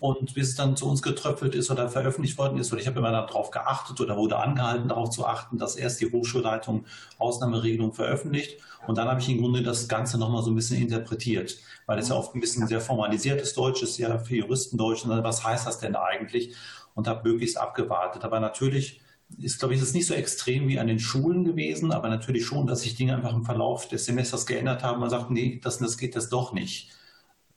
und 0.00 0.34
bis 0.34 0.50
es 0.50 0.56
dann 0.56 0.76
zu 0.76 0.86
uns 0.86 1.00
getröpfelt 1.00 1.54
ist 1.54 1.70
oder 1.70 1.88
veröffentlicht 1.88 2.36
worden 2.36 2.58
ist, 2.58 2.70
oder 2.70 2.82
ich 2.82 2.86
habe 2.86 2.98
immer 2.98 3.12
darauf 3.12 3.50
geachtet 3.50 3.98
oder 4.00 4.18
wurde 4.18 4.36
angehalten, 4.36 4.88
darauf 4.88 5.08
zu 5.08 5.24
achten, 5.24 5.56
dass 5.56 5.76
erst 5.76 6.02
die 6.02 6.12
Hochschulleitung 6.12 6.84
Ausnahmeregelung 7.16 7.94
veröffentlicht 7.94 8.60
und 8.86 8.98
dann 8.98 9.08
habe 9.08 9.20
ich 9.20 9.28
im 9.30 9.38
Grunde 9.38 9.62
das 9.62 9.88
Ganze 9.88 10.18
nochmal 10.18 10.42
so 10.42 10.50
ein 10.50 10.54
bisschen 10.56 10.82
interpretiert, 10.82 11.56
weil 11.86 11.98
es 11.98 12.08
ja 12.08 12.16
oft 12.16 12.34
ein 12.34 12.40
bisschen 12.40 12.66
sehr 12.66 12.80
formalisiertes 12.80 13.54
Deutsch 13.54 13.82
ist, 13.82 13.96
ja 13.98 14.18
für 14.18 14.36
Juristendeutsch, 14.36 15.04
und 15.04 15.10
was 15.22 15.44
heißt 15.44 15.66
das 15.66 15.78
denn 15.78 15.96
eigentlich? 15.96 16.54
Und 16.94 17.06
habe 17.06 17.28
möglichst 17.28 17.58
abgewartet. 17.58 18.24
Aber 18.24 18.40
natürlich 18.40 19.00
ist, 19.36 19.58
glaube 19.58 19.74
ich, 19.74 19.82
ist 19.82 19.94
nicht 19.94 20.06
so 20.06 20.14
extrem 20.14 20.68
wie 20.68 20.78
an 20.78 20.86
den 20.86 20.98
Schulen 20.98 21.44
gewesen, 21.44 21.92
aber 21.92 22.08
natürlich 22.08 22.46
schon, 22.46 22.66
dass 22.66 22.82
sich 22.82 22.96
Dinge 22.96 23.14
einfach 23.14 23.34
im 23.34 23.44
Verlauf 23.44 23.88
des 23.88 24.06
Semesters 24.06 24.46
geändert 24.46 24.82
haben. 24.82 25.00
Man 25.00 25.10
sagt, 25.10 25.30
nee, 25.30 25.60
das, 25.62 25.78
das 25.78 25.98
geht 25.98 26.16
das 26.16 26.28
doch 26.28 26.52
nicht. 26.52 26.90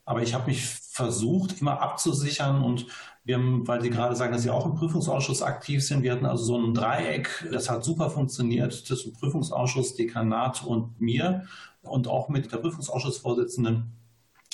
Aber 0.06 0.22
ich 0.22 0.34
habe 0.34 0.48
mich 0.48 0.66
versucht, 0.66 1.62
immer 1.62 1.82
abzusichern 1.82 2.64
und 2.64 2.88
wir 3.24 3.38
haben, 3.38 3.68
weil 3.68 3.82
Sie 3.82 3.90
gerade 3.90 4.16
sagen, 4.16 4.34
dass 4.34 4.42
Sie 4.42 4.50
auch 4.50 4.66
im 4.66 4.76
Prüfungsausschuss 4.76 5.42
aktiv 5.44 5.86
sind, 5.86 6.04
wir 6.04 6.12
hatten 6.12 6.26
also 6.26 6.44
so 6.44 6.58
ein 6.58 6.74
Dreieck, 6.74 7.48
das 7.52 7.70
hat 7.70 7.84
super 7.84 8.10
funktioniert, 8.10 8.90
das 8.90 9.12
Prüfungsausschuss, 9.14 9.96
Dekanat 9.96 10.64
und 10.66 11.00
mir 11.00 11.46
und 11.84 12.08
auch 12.08 12.30
mit 12.30 12.52
der 12.52 12.58
Prüfungsausschussvorsitzenden 12.58 13.94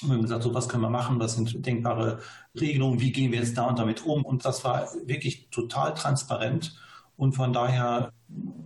wir 0.03 0.13
haben 0.13 0.21
gesagt, 0.21 0.43
so 0.43 0.53
was 0.53 0.69
können 0.69 0.83
wir 0.83 0.89
machen, 0.89 1.19
was 1.19 1.35
sind 1.35 1.65
denkbare 1.65 2.19
Regelungen, 2.59 3.01
wie 3.01 3.11
gehen 3.11 3.31
wir 3.31 3.39
jetzt 3.39 3.57
da 3.57 3.65
und 3.65 3.79
damit 3.79 4.05
um. 4.05 4.23
Und 4.23 4.45
das 4.45 4.63
war 4.63 4.89
wirklich 5.05 5.49
total 5.49 5.93
transparent. 5.95 6.77
Und 7.17 7.33
von 7.33 7.51
daher 7.51 8.11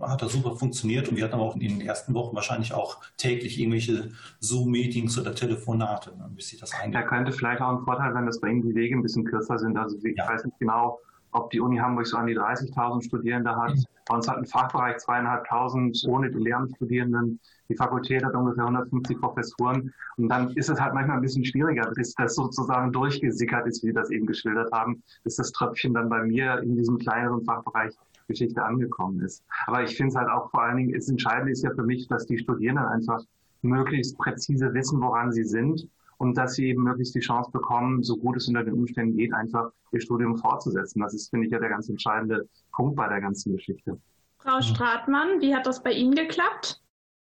hat 0.00 0.22
das 0.22 0.32
super 0.32 0.56
funktioniert 0.56 1.08
und 1.08 1.16
wir 1.16 1.24
hatten 1.24 1.34
aber 1.34 1.44
auch 1.44 1.54
in 1.54 1.60
den 1.60 1.80
ersten 1.80 2.14
Wochen 2.14 2.34
wahrscheinlich 2.34 2.74
auch 2.74 3.00
täglich 3.16 3.58
irgendwelche 3.58 4.10
Zoom-Meetings 4.40 5.18
oder 5.18 5.34
Telefonate, 5.34 6.16
ne, 6.16 6.30
bis 6.34 6.48
sich 6.48 6.60
das 6.60 6.74
eingeht. 6.74 6.94
Da 6.94 7.02
könnte 7.02 7.32
vielleicht 7.32 7.62
auch 7.62 7.78
ein 7.78 7.84
Vorteil 7.84 8.12
sein, 8.12 8.26
dass 8.26 8.40
bei 8.40 8.48
Ihnen 8.48 8.62
die 8.62 8.74
Wege 8.74 8.96
ein 8.96 9.02
bisschen 9.02 9.24
kürzer 9.24 9.58
sind. 9.58 9.76
Also 9.78 9.96
ich 10.04 10.16
ja. 10.16 10.28
weiß 10.28 10.44
nicht 10.44 10.58
genau, 10.58 10.98
ob 11.30 11.50
die 11.50 11.60
Uni 11.60 11.78
Hamburg 11.78 12.06
so 12.06 12.16
an 12.16 12.26
die 12.26 12.36
30.000 12.36 13.04
Studierende 13.04 13.56
hat. 13.56 13.74
Mhm. 13.74 13.84
Bei 14.06 14.16
uns 14.16 14.28
hat 14.28 14.36
ein 14.36 14.46
Fachbereich 14.46 14.98
zweieinhalbtausend 14.98 16.04
ohne 16.08 16.30
die 16.30 16.38
Lehramtsstudierenden. 16.38 17.40
Die 17.68 17.76
Fakultät 17.76 18.24
hat 18.24 18.34
ungefähr 18.34 18.64
150 18.64 19.18
Professuren. 19.18 19.94
Und 20.16 20.28
dann 20.28 20.50
ist 20.50 20.68
es 20.68 20.80
halt 20.80 20.92
manchmal 20.92 21.16
ein 21.16 21.22
bisschen 21.22 21.44
schwieriger, 21.44 21.90
bis 21.94 22.12
das 22.14 22.34
sozusagen 22.34 22.92
durchgesickert 22.92 23.66
ist, 23.66 23.82
wie 23.82 23.88
Sie 23.88 23.92
das 23.94 24.10
eben 24.10 24.26
geschildert 24.26 24.70
haben, 24.72 25.02
bis 25.22 25.36
das 25.36 25.52
Tröpfchen 25.52 25.94
dann 25.94 26.08
bei 26.08 26.22
mir 26.24 26.58
in 26.58 26.76
diesem 26.76 26.98
kleineren 26.98 27.44
Fachbereich 27.44 27.94
Geschichte 28.26 28.62
angekommen 28.64 29.20
ist. 29.20 29.44
Aber 29.66 29.82
ich 29.82 29.96
finde 29.96 30.10
es 30.10 30.16
halt 30.16 30.28
auch 30.28 30.50
vor 30.50 30.62
allen 30.62 30.76
Dingen, 30.76 30.92
das 30.92 31.08
Entscheidende 31.08 31.52
ist 31.52 31.62
ja 31.62 31.70
für 31.74 31.84
mich, 31.84 32.08
dass 32.08 32.26
die 32.26 32.38
Studierenden 32.38 32.86
einfach 32.86 33.22
möglichst 33.62 34.18
präzise 34.18 34.72
wissen, 34.74 35.00
woran 35.00 35.32
sie 35.32 35.44
sind 35.44 35.88
und 36.18 36.36
dass 36.36 36.54
sie 36.54 36.66
eben 36.66 36.82
möglichst 36.82 37.14
die 37.14 37.20
Chance 37.20 37.50
bekommen, 37.50 38.02
so 38.02 38.16
gut 38.16 38.36
es 38.36 38.48
unter 38.48 38.64
den 38.64 38.74
Umständen 38.74 39.16
geht, 39.16 39.32
einfach 39.32 39.70
ihr 39.92 40.00
Studium 40.00 40.36
fortzusetzen. 40.36 41.00
Das 41.00 41.14
ist, 41.14 41.30
finde 41.30 41.46
ich, 41.46 41.52
ja 41.52 41.58
der 41.58 41.68
ganz 41.68 41.88
entscheidende 41.88 42.48
Punkt 42.72 42.96
bei 42.96 43.08
der 43.08 43.20
ganzen 43.20 43.52
Geschichte. 43.52 43.98
Frau 44.38 44.60
Stratmann, 44.60 45.40
wie 45.40 45.54
hat 45.54 45.66
das 45.66 45.82
bei 45.82 45.92
Ihnen 45.92 46.14
geklappt? 46.14 46.80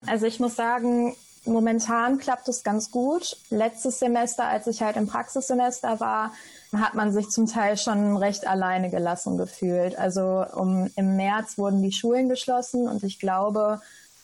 Also 0.07 0.27
ich 0.27 0.41
muss 0.41 0.57
sagen, 0.57 1.15
momentan 1.47 2.19
klappt 2.19 2.49
es 2.49 2.63
ganz 2.63 2.91
gut. 2.91 3.37
Letztes 3.51 3.99
Semester, 3.99 4.45
als 4.45 4.67
ich 4.67 4.83
halt 4.83 4.97
im 4.97 5.07
Praxissemester 5.07 6.01
war, 6.01 6.33
hat 6.75 6.95
man 6.95 7.13
sich 7.13 7.29
zum 7.29 7.47
Teil 7.47 7.77
schon 7.77 8.17
recht 8.17 8.47
alleine 8.47 8.91
gelassen 8.91 9.39
gefühlt. 9.39 9.99
Also 9.99 10.45
um, 10.55 10.91
im 10.97 11.17
März 11.17 11.59
wurden 11.59 11.83
die 11.83 11.93
Schulen 11.93 12.29
geschlossen 12.29 12.89
und 12.89 13.03
ich 13.03 13.19
glaube, 13.19 13.81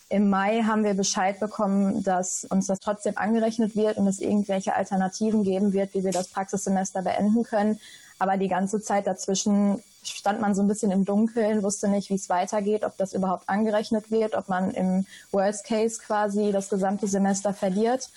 im 0.09 0.29
Mai 0.29 0.63
haben 0.63 0.85
wir 0.85 0.93
Bescheid 0.93 1.41
bekommen, 1.41 2.03
dass 2.03 2.45
uns 2.45 2.67
das 2.67 2.81
trotzdem 2.81 3.17
angerechnet 3.17 3.75
wird 3.77 3.97
und 3.97 4.07
es 4.07 4.21
irgendwelche 4.21 4.75
Alternativen 4.75 5.43
geben 5.43 5.73
wird, 5.73 5.95
wie 5.95 6.05
wir 6.05 6.13
das 6.13 6.29
Praxissemester 6.29 7.01
beenden 7.01 7.45
können. 7.45 7.81
Aber 8.19 8.37
die 8.37 8.49
ganze 8.49 8.83
Zeit 8.83 9.07
dazwischen 9.07 9.83
stand 10.03 10.41
man 10.41 10.55
so 10.55 10.63
ein 10.63 10.69
bisschen 10.69 10.91
im 10.91 11.05
Dunkeln, 11.05 11.63
wusste 11.63 11.89
nicht, 11.89 12.11
wie 12.11 12.15
es 12.15 12.29
weitergeht, 12.29 12.85
ob 12.85 12.97
das 12.97 13.13
überhaupt 13.13 13.49
angerechnet 13.49 14.11
wird, 14.11 14.35
ob 14.35 14.49
man 14.49 14.73
im 14.73 15.07
Worst 15.31 15.65
Case 15.65 16.01
quasi 16.05 16.51
das 16.53 16.69
gesamte 16.69 17.07
Semester 17.07 17.55
verliert. 17.55 18.11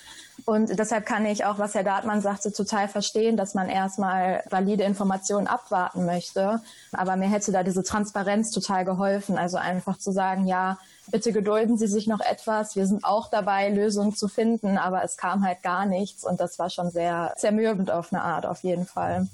Und 0.44 0.78
deshalb 0.78 1.06
kann 1.06 1.24
ich 1.26 1.44
auch, 1.44 1.58
was 1.58 1.74
Herr 1.74 1.84
Dartmann 1.84 2.20
sagte, 2.20 2.52
total 2.52 2.88
verstehen, 2.88 3.36
dass 3.36 3.54
man 3.54 3.68
erstmal 3.68 4.42
valide 4.50 4.84
Informationen 4.84 5.46
abwarten 5.46 6.04
möchte. 6.04 6.60
Aber 6.92 7.16
mir 7.16 7.28
hätte 7.28 7.52
da 7.52 7.62
diese 7.62 7.82
Transparenz 7.82 8.50
total 8.50 8.84
geholfen. 8.84 9.38
Also 9.38 9.56
einfach 9.56 9.98
zu 9.98 10.12
sagen, 10.12 10.46
ja, 10.46 10.78
bitte 11.10 11.32
gedulden 11.32 11.78
Sie 11.78 11.86
sich 11.86 12.06
noch 12.06 12.20
etwas. 12.20 12.76
Wir 12.76 12.86
sind 12.86 13.04
auch 13.04 13.28
dabei, 13.28 13.70
Lösungen 13.70 14.14
zu 14.14 14.28
finden, 14.28 14.76
aber 14.76 15.04
es 15.04 15.16
kam 15.16 15.44
halt 15.44 15.62
gar 15.62 15.86
nichts. 15.86 16.24
Und 16.24 16.40
das 16.40 16.58
war 16.58 16.70
schon 16.70 16.90
sehr 16.90 17.34
zermürbend 17.36 17.90
auf 17.90 18.12
eine 18.12 18.22
Art, 18.22 18.44
auf 18.46 18.62
jeden 18.62 18.86
Fall. 18.86 19.28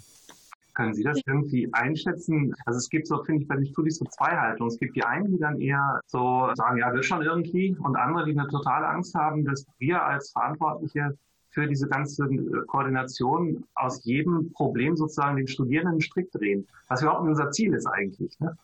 Können 0.75 0.95
Sie 0.95 1.03
das 1.03 1.21
irgendwie 1.27 1.69
einschätzen? 1.73 2.55
Also 2.65 2.79
es 2.79 2.89
gibt 2.89 3.07
so, 3.07 3.23
finde 3.25 3.43
ich, 3.43 3.49
bei 3.49 3.57
den 3.57 3.67
Studis 3.67 3.99
so 3.99 4.07
zwei 4.07 4.37
Haltungen. 4.37 4.73
Es 4.73 4.79
gibt 4.79 4.97
die 4.97 5.05
einen, 5.05 5.31
die 5.31 5.39
dann 5.39 5.61
eher 5.61 6.01
so 6.07 6.51
sagen, 6.55 6.79
ja, 6.79 6.93
will 6.93 7.03
schon 7.03 7.23
irgendwie, 7.23 7.77
und 7.79 7.97
andere, 7.97 8.25
die 8.25 8.39
eine 8.39 8.49
totale 8.49 8.89
Angst 8.89 9.15
haben, 9.15 9.45
dass 9.45 9.67
wir 9.79 10.03
als 10.03 10.31
Verantwortliche 10.33 11.17
für 11.51 11.67
diese 11.67 11.87
ganze 11.87 12.25
äh, 12.25 12.67
Koordination 12.67 13.65
aus 13.75 14.05
jedem 14.05 14.53
Problem 14.53 14.97
sozusagen 14.97 15.37
den 15.37 15.49
Studierenden 15.49 15.93
einen 15.93 16.01
Strick 16.01 16.31
drehen. 16.33 16.67
Was 16.89 17.03
überhaupt 17.03 17.29
unser 17.29 17.51
Ziel 17.51 17.75
ist 17.75 17.87
eigentlich. 17.87 18.39
Ne? 18.41 18.57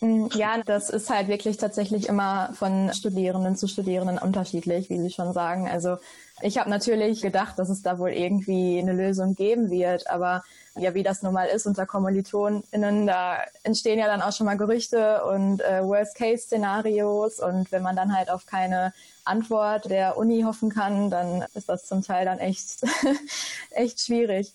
Mm, 0.00 0.26
ja, 0.34 0.62
das 0.64 0.90
ist 0.90 1.10
halt 1.10 1.28
wirklich 1.28 1.56
tatsächlich 1.56 2.08
immer 2.08 2.50
von 2.54 2.92
Studierenden 2.94 3.56
zu 3.56 3.66
Studierenden 3.66 4.18
unterschiedlich, 4.18 4.90
wie 4.90 4.98
Sie 4.98 5.10
schon 5.10 5.32
sagen. 5.32 5.68
Also 5.68 5.96
ich 6.40 6.58
habe 6.58 6.70
natürlich 6.70 7.20
gedacht, 7.20 7.58
dass 7.58 7.68
es 7.68 7.82
da 7.82 7.98
wohl 7.98 8.10
irgendwie 8.10 8.78
eine 8.78 8.92
Lösung 8.92 9.34
geben 9.34 9.70
wird, 9.70 10.08
aber 10.08 10.44
ja, 10.76 10.94
wie 10.94 11.02
das 11.02 11.22
nun 11.22 11.34
mal 11.34 11.46
ist 11.46 11.66
unter 11.66 11.86
KommilitonInnen, 11.86 13.06
da 13.08 13.38
entstehen 13.64 13.98
ja 13.98 14.06
dann 14.06 14.22
auch 14.22 14.32
schon 14.32 14.46
mal 14.46 14.56
Gerüchte 14.56 15.24
und 15.24 15.60
äh, 15.60 15.82
Worst-Case-Szenarios 15.82 17.40
und 17.40 17.72
wenn 17.72 17.82
man 17.82 17.96
dann 17.96 18.16
halt 18.16 18.30
auf 18.30 18.46
keine 18.46 18.92
Antwort 19.24 19.90
der 19.90 20.16
Uni 20.16 20.42
hoffen 20.42 20.70
kann, 20.70 21.10
dann 21.10 21.44
ist 21.54 21.68
das 21.68 21.86
zum 21.86 22.02
Teil 22.02 22.24
dann 22.24 22.38
echt, 22.38 22.82
echt 23.70 24.00
schwierig. 24.00 24.52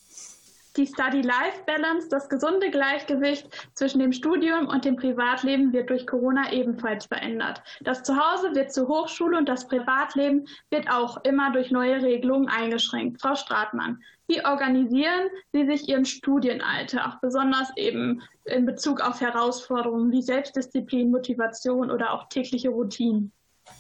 Die 0.75 0.87
Study-Life-Balance, 0.87 2.09
das 2.09 2.29
gesunde 2.29 2.71
Gleichgewicht 2.71 3.47
zwischen 3.75 3.99
dem 3.99 4.11
Studium 4.11 4.67
und 4.67 4.85
dem 4.85 4.95
Privatleben 4.95 5.71
wird 5.71 5.91
durch 5.91 6.07
Corona 6.07 6.51
ebenfalls 6.51 7.05
verändert. 7.05 7.61
Das 7.81 8.01
Zuhause 8.01 8.55
wird 8.55 8.73
zur 8.73 8.87
Hochschule 8.87 9.37
und 9.37 9.47
das 9.47 9.67
Privatleben 9.67 10.47
wird 10.71 10.89
auch 10.89 11.23
immer 11.25 11.51
durch 11.51 11.69
neue 11.69 12.01
Regelungen 12.01 12.49
eingeschränkt. 12.49 13.21
Frau 13.21 13.35
Stratmann, 13.35 14.01
wie 14.25 14.43
organisieren 14.43 15.29
Sie 15.51 15.67
sich 15.67 15.87
Ihren 15.87 16.05
Studienalltag, 16.05 17.21
besonders 17.21 17.71
eben 17.77 18.23
in 18.45 18.65
Bezug 18.65 18.99
auf 18.99 19.21
Herausforderungen 19.21 20.11
wie 20.11 20.23
Selbstdisziplin, 20.23 21.11
Motivation 21.11 21.91
oder 21.91 22.13
auch 22.13 22.29
tägliche 22.29 22.69
Routinen? 22.69 23.31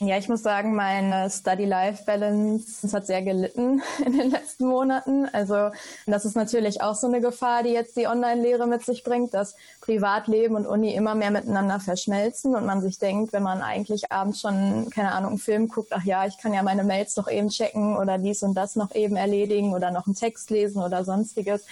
Ja, 0.05 0.17
ich 0.17 0.27
muss 0.27 0.43
sagen, 0.43 0.75
meine 0.75 1.29
Study-Life-Balance 1.29 2.91
hat 2.91 3.05
sehr 3.05 3.21
gelitten 3.21 3.81
in 4.05 4.17
den 4.17 4.31
letzten 4.31 4.65
Monaten. 4.65 5.27
Also 5.31 5.69
das 6.05 6.25
ist 6.25 6.35
natürlich 6.35 6.81
auch 6.81 6.95
so 6.95 7.07
eine 7.07 7.21
Gefahr, 7.21 7.63
die 7.63 7.69
jetzt 7.69 7.95
die 7.95 8.07
Online-Lehre 8.07 8.67
mit 8.67 8.83
sich 8.83 9.05
bringt, 9.05 9.33
dass 9.33 9.55
Privatleben 9.79 10.55
und 10.55 10.67
Uni 10.67 10.93
immer 10.93 11.15
mehr 11.15 11.31
miteinander 11.31 11.79
verschmelzen 11.79 12.53
und 12.53 12.65
man 12.65 12.81
sich 12.81 12.99
denkt, 12.99 13.31
wenn 13.31 13.43
man 13.43 13.61
eigentlich 13.61 14.11
abends 14.11 14.41
schon, 14.41 14.89
keine 14.89 15.13
Ahnung, 15.13 15.31
einen 15.31 15.39
Film 15.39 15.69
guckt, 15.69 15.93
ach 15.93 16.03
ja, 16.03 16.25
ich 16.25 16.37
kann 16.37 16.53
ja 16.53 16.63
meine 16.63 16.83
Mails 16.83 17.13
doch 17.15 17.29
eben 17.29 17.47
checken 17.47 17.95
oder 17.95 18.17
dies 18.17 18.43
und 18.43 18.55
das 18.55 18.75
noch 18.75 18.93
eben 18.95 19.15
erledigen 19.15 19.73
oder 19.73 19.89
noch 19.89 20.05
einen 20.05 20.15
Text 20.15 20.49
lesen 20.49 20.81
oder 20.81 21.05
sonstiges. 21.05 21.65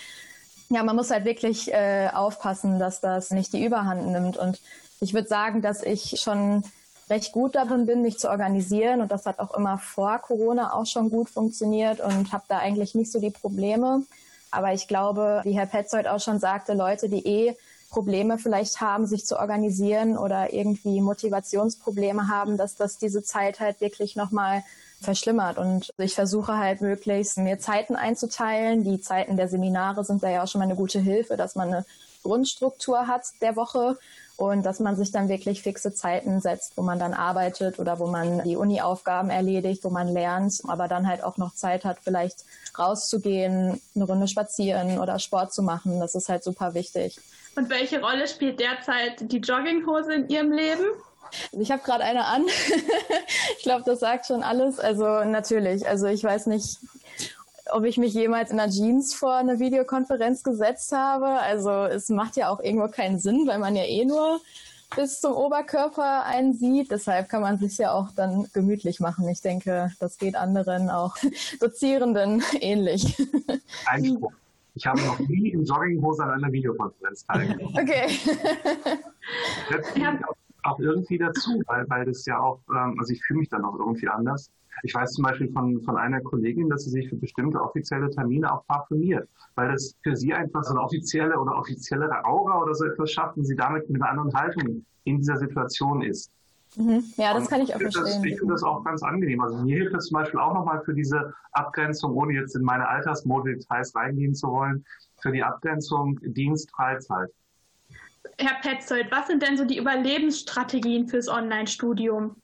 Ja, 0.69 0.83
man 0.83 0.95
muss 0.95 1.11
halt 1.11 1.25
wirklich 1.25 1.73
äh, 1.73 2.07
aufpassen, 2.13 2.79
dass 2.79 3.01
das 3.01 3.31
nicht 3.31 3.51
die 3.51 3.65
Überhand 3.65 4.07
nimmt. 4.07 4.37
Und 4.37 4.61
ich 5.01 5.13
würde 5.13 5.27
sagen, 5.27 5.61
dass 5.61 5.83
ich 5.83 6.21
schon 6.21 6.63
recht 7.11 7.33
gut 7.33 7.55
darin 7.55 7.85
bin, 7.85 8.01
mich 8.01 8.17
zu 8.17 8.29
organisieren. 8.29 9.01
Und 9.01 9.11
das 9.11 9.25
hat 9.25 9.39
auch 9.39 9.53
immer 9.55 9.77
vor 9.77 10.17
Corona 10.19 10.73
auch 10.73 10.85
schon 10.85 11.11
gut 11.11 11.29
funktioniert 11.29 11.99
und 11.99 12.31
habe 12.31 12.45
da 12.47 12.57
eigentlich 12.57 12.95
nicht 12.95 13.11
so 13.11 13.19
die 13.19 13.29
Probleme. 13.29 14.03
Aber 14.49 14.73
ich 14.73 14.87
glaube, 14.87 15.41
wie 15.43 15.53
Herr 15.53 15.65
Petzold 15.65 16.07
auch 16.07 16.19
schon 16.19 16.39
sagte, 16.39 16.73
Leute, 16.73 17.09
die 17.09 17.25
eh 17.27 17.57
Probleme 17.89 18.37
vielleicht 18.37 18.79
haben, 18.79 19.05
sich 19.05 19.25
zu 19.25 19.37
organisieren 19.37 20.17
oder 20.17 20.53
irgendwie 20.53 21.01
Motivationsprobleme 21.01 22.29
haben, 22.29 22.57
dass 22.57 22.75
das 22.75 22.97
diese 22.97 23.21
Zeit 23.21 23.59
halt 23.59 23.81
wirklich 23.81 24.15
nochmal 24.15 24.63
verschlimmert. 25.01 25.57
Und 25.57 25.93
ich 25.97 26.15
versuche 26.15 26.57
halt 26.57 26.79
möglichst 26.79 27.37
mir 27.37 27.59
Zeiten 27.59 27.95
einzuteilen. 27.95 28.83
Die 28.83 29.01
Zeiten 29.01 29.35
der 29.35 29.49
Seminare 29.49 30.05
sind 30.05 30.23
da 30.23 30.29
ja 30.29 30.43
auch 30.43 30.47
schon 30.47 30.59
mal 30.59 30.65
eine 30.65 30.75
gute 30.75 30.99
Hilfe, 30.99 31.35
dass 31.35 31.55
man 31.55 31.67
eine 31.67 31.85
Grundstruktur 32.23 33.07
hat 33.07 33.23
der 33.41 33.55
Woche 33.55 33.97
und 34.41 34.63
dass 34.63 34.79
man 34.79 34.95
sich 34.95 35.11
dann 35.11 35.29
wirklich 35.29 35.61
fixe 35.61 35.93
Zeiten 35.93 36.41
setzt, 36.41 36.75
wo 36.75 36.81
man 36.81 36.97
dann 36.97 37.13
arbeitet 37.13 37.77
oder 37.77 37.99
wo 37.99 38.07
man 38.07 38.43
die 38.43 38.55
Uni-Aufgaben 38.55 39.29
erledigt, 39.29 39.83
wo 39.83 39.91
man 39.91 40.07
lernt, 40.07 40.63
aber 40.67 40.87
dann 40.87 41.07
halt 41.07 41.23
auch 41.23 41.37
noch 41.37 41.53
Zeit 41.53 41.85
hat, 41.85 41.99
vielleicht 42.01 42.43
rauszugehen, 42.77 43.79
eine 43.95 44.03
Runde 44.03 44.27
spazieren 44.27 44.97
oder 44.97 45.19
Sport 45.19 45.53
zu 45.53 45.61
machen. 45.61 45.99
Das 45.99 46.15
ist 46.15 46.27
halt 46.27 46.43
super 46.43 46.73
wichtig. 46.73 47.19
Und 47.55 47.69
welche 47.69 48.01
Rolle 48.01 48.27
spielt 48.27 48.59
derzeit 48.59 49.31
die 49.31 49.37
Jogginghose 49.37 50.15
in 50.15 50.29
Ihrem 50.29 50.51
Leben? 50.51 50.85
Ich 51.51 51.69
habe 51.69 51.83
gerade 51.83 52.03
eine 52.03 52.25
an. 52.25 52.43
ich 53.57 53.63
glaube, 53.63 53.83
das 53.85 53.99
sagt 53.99 54.25
schon 54.25 54.41
alles. 54.41 54.79
Also 54.79 55.23
natürlich. 55.23 55.87
Also 55.87 56.07
ich 56.07 56.23
weiß 56.23 56.47
nicht, 56.47 56.79
ob 57.71 57.85
ich 57.85 57.97
mich 57.97 58.13
jemals 58.13 58.51
in 58.51 58.59
einer 58.59 58.71
Jeans 58.71 59.13
vor 59.13 59.35
eine 59.35 59.59
Videokonferenz 59.59 60.43
gesetzt 60.43 60.91
habe. 60.91 61.27
Also 61.27 61.69
es 61.85 62.09
macht 62.09 62.35
ja 62.35 62.49
auch 62.49 62.59
irgendwo 62.59 62.87
keinen 62.87 63.19
Sinn, 63.19 63.47
weil 63.47 63.59
man 63.59 63.75
ja 63.75 63.83
eh 63.83 64.05
nur 64.05 64.39
bis 64.95 65.21
zum 65.21 65.33
Oberkörper 65.33 66.25
einen 66.25 66.53
sieht. 66.53 66.91
Deshalb 66.91 67.29
kann 67.29 67.41
man 67.41 67.57
sich 67.57 67.77
ja 67.77 67.93
auch 67.93 68.11
dann 68.15 68.47
gemütlich 68.53 68.99
machen. 68.99 69.27
Ich 69.29 69.41
denke, 69.41 69.91
das 69.99 70.17
geht 70.17 70.35
anderen 70.35 70.89
auch 70.89 71.15
Dozierenden 71.59 72.43
ähnlich. 72.59 73.17
Einspruch. 73.85 74.33
Ich 74.73 74.85
habe 74.85 75.01
noch 75.01 75.19
nie 75.19 75.49
in 75.49 75.65
Jogginghose 75.65 76.23
an 76.23 76.31
einer 76.31 76.51
Videokonferenz 76.51 77.25
teilgenommen. 77.25 77.77
Okay. 77.77 78.07
Das 79.69 79.93
gehört 79.93 80.21
auch 80.63 80.79
irgendwie 80.79 81.17
dazu, 81.17 81.61
weil, 81.67 81.89
weil 81.89 82.05
das 82.05 82.25
ja 82.25 82.39
auch, 82.39 82.59
ähm, 82.69 82.95
also 82.99 83.13
ich 83.13 83.23
fühle 83.23 83.39
mich 83.39 83.49
dann 83.49 83.65
auch 83.65 83.77
irgendwie 83.77 84.07
anders. 84.07 84.51
Ich 84.83 84.93
weiß 84.93 85.13
zum 85.13 85.23
Beispiel 85.23 85.51
von, 85.51 85.81
von 85.81 85.97
einer 85.97 86.21
Kollegin, 86.21 86.69
dass 86.69 86.85
sie 86.85 86.91
sich 86.91 87.09
für 87.09 87.15
bestimmte 87.15 87.61
offizielle 87.61 88.09
Termine 88.09 88.51
auch 88.51 88.65
parfümiert, 88.67 89.27
weil 89.55 89.71
das 89.71 89.95
für 90.01 90.15
sie 90.15 90.33
einfach 90.33 90.63
so 90.63 90.71
eine 90.71 90.81
offizielle 90.81 91.37
oder 91.37 91.57
offiziellere 91.57 92.25
Aura 92.25 92.61
oder 92.61 92.73
so 92.73 92.85
etwas 92.85 93.11
schafft 93.11 93.37
und 93.37 93.45
sie 93.45 93.55
damit 93.55 93.89
mit 93.89 94.01
einer 94.01 94.11
anderen 94.11 94.33
Haltung 94.33 94.85
in 95.03 95.17
dieser 95.17 95.37
Situation 95.37 96.01
ist. 96.01 96.31
Mhm. 96.77 97.03
Ja, 97.17 97.33
das 97.33 97.43
und 97.43 97.49
kann 97.49 97.61
ich 97.61 97.75
auch 97.75 97.79
verstehen. 97.79 98.05
Das, 98.05 98.23
ich 98.23 98.37
finde 98.37 98.53
das 98.53 98.63
auch 98.63 98.83
ganz 98.83 99.03
angenehm. 99.03 99.41
Also 99.41 99.57
mir 99.57 99.75
hilft 99.77 99.93
das 99.93 100.05
zum 100.05 100.15
Beispiel 100.15 100.39
auch 100.39 100.53
nochmal 100.53 100.81
für 100.83 100.93
diese 100.93 101.33
Abgrenzung, 101.51 102.13
ohne 102.13 102.33
jetzt 102.33 102.55
in 102.55 102.63
meine 102.63 102.87
Altersmode-Details 102.87 103.93
reingehen 103.95 104.33
zu 104.33 104.47
wollen, 104.47 104.85
für 105.21 105.31
die 105.31 105.43
Abgrenzung 105.43 106.17
Dienst-Freizeit. 106.21 107.29
Herr 108.41 108.59
Petzold, 108.61 109.11
was 109.11 109.27
sind 109.27 109.43
denn 109.43 109.55
so 109.55 109.65
die 109.65 109.77
Überlebensstrategien 109.77 111.07
fürs 111.07 111.27
Online-Studium? 111.27 112.35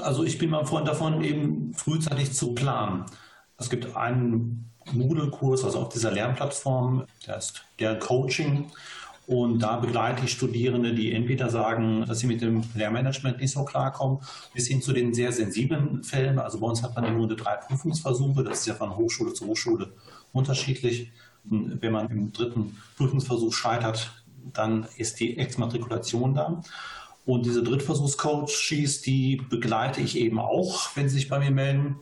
Also 0.00 0.22
ich 0.22 0.38
bin 0.38 0.50
mal 0.50 0.64
Freund 0.64 0.86
davon, 0.86 1.22
eben 1.24 1.74
frühzeitig 1.74 2.32
zu 2.32 2.54
planen. 2.54 3.04
Es 3.58 3.68
gibt 3.68 3.96
einen 3.96 4.70
Moodle-Kurs, 4.92 5.64
also 5.64 5.80
auf 5.80 5.88
dieser 5.88 6.12
Lernplattform, 6.12 7.04
der 7.26 7.36
ist 7.36 7.64
der 7.80 7.98
Coaching. 7.98 8.70
Und 9.26 9.60
da 9.60 9.76
begleite 9.76 10.24
ich 10.24 10.32
Studierende, 10.32 10.94
die 10.94 11.12
entweder 11.12 11.48
sagen, 11.48 12.04
dass 12.06 12.20
sie 12.20 12.26
mit 12.26 12.40
dem 12.40 12.62
Lehrmanagement 12.74 13.40
nicht 13.40 13.52
so 13.52 13.64
klarkommen, 13.64 14.18
bis 14.54 14.68
hin 14.68 14.82
zu 14.82 14.92
den 14.92 15.14
sehr 15.14 15.32
sensiblen 15.32 16.04
Fällen. 16.04 16.38
Also 16.38 16.60
bei 16.60 16.66
uns 16.66 16.82
hat 16.82 16.94
man 16.94 17.04
im 17.04 17.18
Grunde 17.18 17.36
drei 17.36 17.56
Prüfungsversuche. 17.56 18.44
Das 18.44 18.60
ist 18.60 18.66
ja 18.66 18.74
von 18.74 18.96
Hochschule 18.96 19.32
zu 19.32 19.46
Hochschule 19.46 19.92
unterschiedlich. 20.32 21.10
Wenn 21.44 21.92
man 21.92 22.08
im 22.08 22.32
dritten 22.32 22.76
Prüfungsversuch 22.96 23.52
scheitert, 23.52 24.12
dann 24.52 24.86
ist 24.96 25.20
die 25.20 25.38
Exmatrikulation 25.38 26.34
da. 26.34 26.62
Und 27.24 27.46
diese 27.46 27.62
Drittversuchscoaches, 27.62 29.00
die 29.02 29.36
begleite 29.48 30.00
ich 30.00 30.18
eben 30.18 30.38
auch, 30.38 30.90
wenn 30.96 31.08
sie 31.08 31.16
sich 31.16 31.28
bei 31.28 31.38
mir 31.38 31.50
melden. 31.50 31.96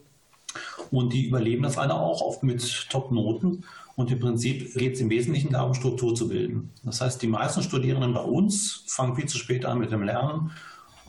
und 0.91 1.13
die 1.13 1.27
überleben 1.27 1.63
das 1.63 1.79
alle 1.79 1.95
auch, 1.95 2.23
oft 2.23 2.43
mit 2.43 2.89
Top-Noten. 2.91 3.65
Und 3.95 4.11
im 4.11 4.19
Prinzip 4.19 4.75
geht 4.75 4.95
es 4.95 5.01
im 5.01 5.11
Wesentlichen 5.11 5.53
darum, 5.53 5.75
Struktur 5.75 6.15
zu 6.15 6.29
bilden. 6.29 6.71
Das 6.83 7.01
heißt, 7.01 7.23
die 7.23 7.29
meisten 7.29 7.63
Studierenden 7.63 8.15
bei 8.15 8.23
uns 8.23 8.85
fangen 8.87 9.15
viel 9.15 9.27
zu 9.27 9.39
spät 9.39 9.65
an 9.65 9.79
mit 9.79 9.93
dem 9.93 10.03
Lernen 10.03 10.51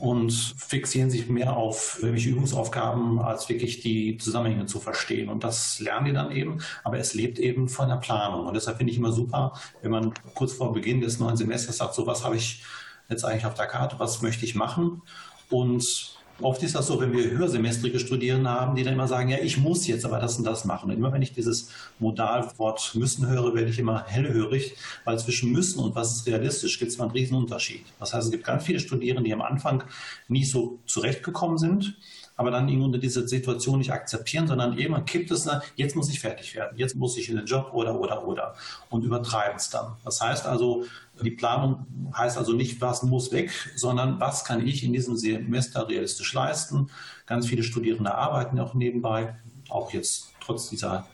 und 0.02 0.32
fixieren 0.32 1.10
sich 1.10 1.28
mehr 1.28 1.56
auf 1.56 1.98
irgendwelche 2.00 2.30
Übungsaufgaben, 2.30 3.20
als 3.20 3.48
wirklich 3.48 3.82
die 3.82 4.16
Zusammenhänge 4.16 4.66
zu 4.66 4.80
verstehen. 4.80 5.28
Und 5.28 5.44
das 5.44 5.78
lernen 5.78 6.06
die 6.06 6.12
dann 6.12 6.32
eben, 6.32 6.58
aber 6.82 6.98
es 6.98 7.14
lebt 7.14 7.38
eben 7.38 7.68
von 7.68 7.88
der 7.88 7.98
Planung. 7.98 8.48
Und 8.48 8.54
deshalb 8.54 8.78
finde 8.78 8.90
ich 8.90 8.98
immer 8.98 9.12
super, 9.12 9.52
wenn 9.80 9.92
man 9.92 10.12
kurz 10.34 10.54
vor 10.54 10.72
Beginn 10.72 11.02
des 11.02 11.20
neuen 11.20 11.36
Semesters 11.36 11.76
sagt, 11.76 11.94
so 11.94 12.04
was 12.04 12.24
habe 12.24 12.34
ich 12.34 12.64
jetzt 13.08 13.24
eigentlich 13.24 13.46
auf 13.46 13.54
der 13.54 13.68
Karte, 13.68 14.00
was 14.00 14.22
möchte 14.22 14.44
ich 14.44 14.56
machen? 14.56 15.02
Und 15.50 16.11
Oft 16.40 16.62
ist 16.62 16.74
das 16.74 16.86
so, 16.86 17.00
wenn 17.00 17.12
wir 17.12 17.30
höhersemestrige 17.30 18.00
Studierende 18.00 18.50
haben, 18.50 18.74
die 18.74 18.82
dann 18.82 18.94
immer 18.94 19.06
sagen, 19.06 19.28
ja, 19.28 19.38
ich 19.38 19.58
muss 19.58 19.86
jetzt 19.86 20.04
aber 20.04 20.18
das 20.18 20.38
und 20.38 20.44
das 20.44 20.64
machen. 20.64 20.90
Und 20.90 20.96
immer 20.96 21.12
wenn 21.12 21.22
ich 21.22 21.32
dieses 21.32 21.68
Modalwort 21.98 22.94
müssen 22.94 23.28
höre, 23.28 23.54
werde 23.54 23.70
ich 23.70 23.78
immer 23.78 24.04
hellhörig, 24.06 24.74
weil 25.04 25.18
zwischen 25.18 25.52
müssen 25.52 25.78
und 25.80 25.94
was 25.94 26.16
ist 26.16 26.26
realistisch 26.26 26.78
gibt 26.78 26.90
es 26.90 26.98
mal 26.98 27.04
einen 27.04 27.12
riesen 27.12 27.36
Unterschied. 27.36 27.84
Das 28.00 28.14
heißt, 28.14 28.26
es 28.26 28.30
gibt 28.32 28.44
ganz 28.44 28.64
viele 28.64 28.80
Studierende, 28.80 29.24
die 29.24 29.32
am 29.32 29.42
Anfang 29.42 29.84
nicht 30.28 30.50
so 30.50 30.78
zurechtgekommen 30.86 31.58
sind 31.58 31.96
aber 32.36 32.50
dann 32.50 32.66
Grunde 32.80 32.98
diese 32.98 33.26
Situation 33.28 33.78
nicht 33.78 33.92
akzeptieren, 33.92 34.46
sondern 34.46 34.76
irgendwann 34.76 35.04
kippt 35.04 35.30
es, 35.30 35.48
jetzt 35.76 35.96
muss 35.96 36.10
ich 36.10 36.20
fertig 36.20 36.54
werden, 36.54 36.76
jetzt 36.78 36.96
muss 36.96 37.16
ich 37.16 37.28
in 37.28 37.36
den 37.36 37.46
Job 37.46 37.70
oder, 37.72 37.98
oder, 37.98 38.26
oder 38.26 38.54
und 38.90 39.04
übertreiben 39.04 39.56
es 39.56 39.70
dann. 39.70 39.96
Das 40.04 40.20
heißt 40.20 40.46
also, 40.46 40.84
die 41.22 41.30
Planung 41.30 41.86
heißt 42.16 42.38
also 42.38 42.52
nicht, 42.52 42.80
was 42.80 43.02
muss 43.02 43.32
weg, 43.32 43.50
sondern 43.76 44.18
was 44.18 44.44
kann 44.44 44.66
ich 44.66 44.82
in 44.82 44.92
diesem 44.92 45.16
Semester 45.16 45.88
realistisch 45.88 46.32
leisten. 46.32 46.90
Ganz 47.26 47.46
viele 47.46 47.62
Studierende 47.62 48.14
arbeiten 48.14 48.58
auch 48.58 48.74
nebenbei, 48.74 49.36
auch 49.68 49.92
jetzt 49.92 50.32
trotz 50.40 50.70
dieser 50.70 51.06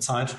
Zeit. 0.00 0.36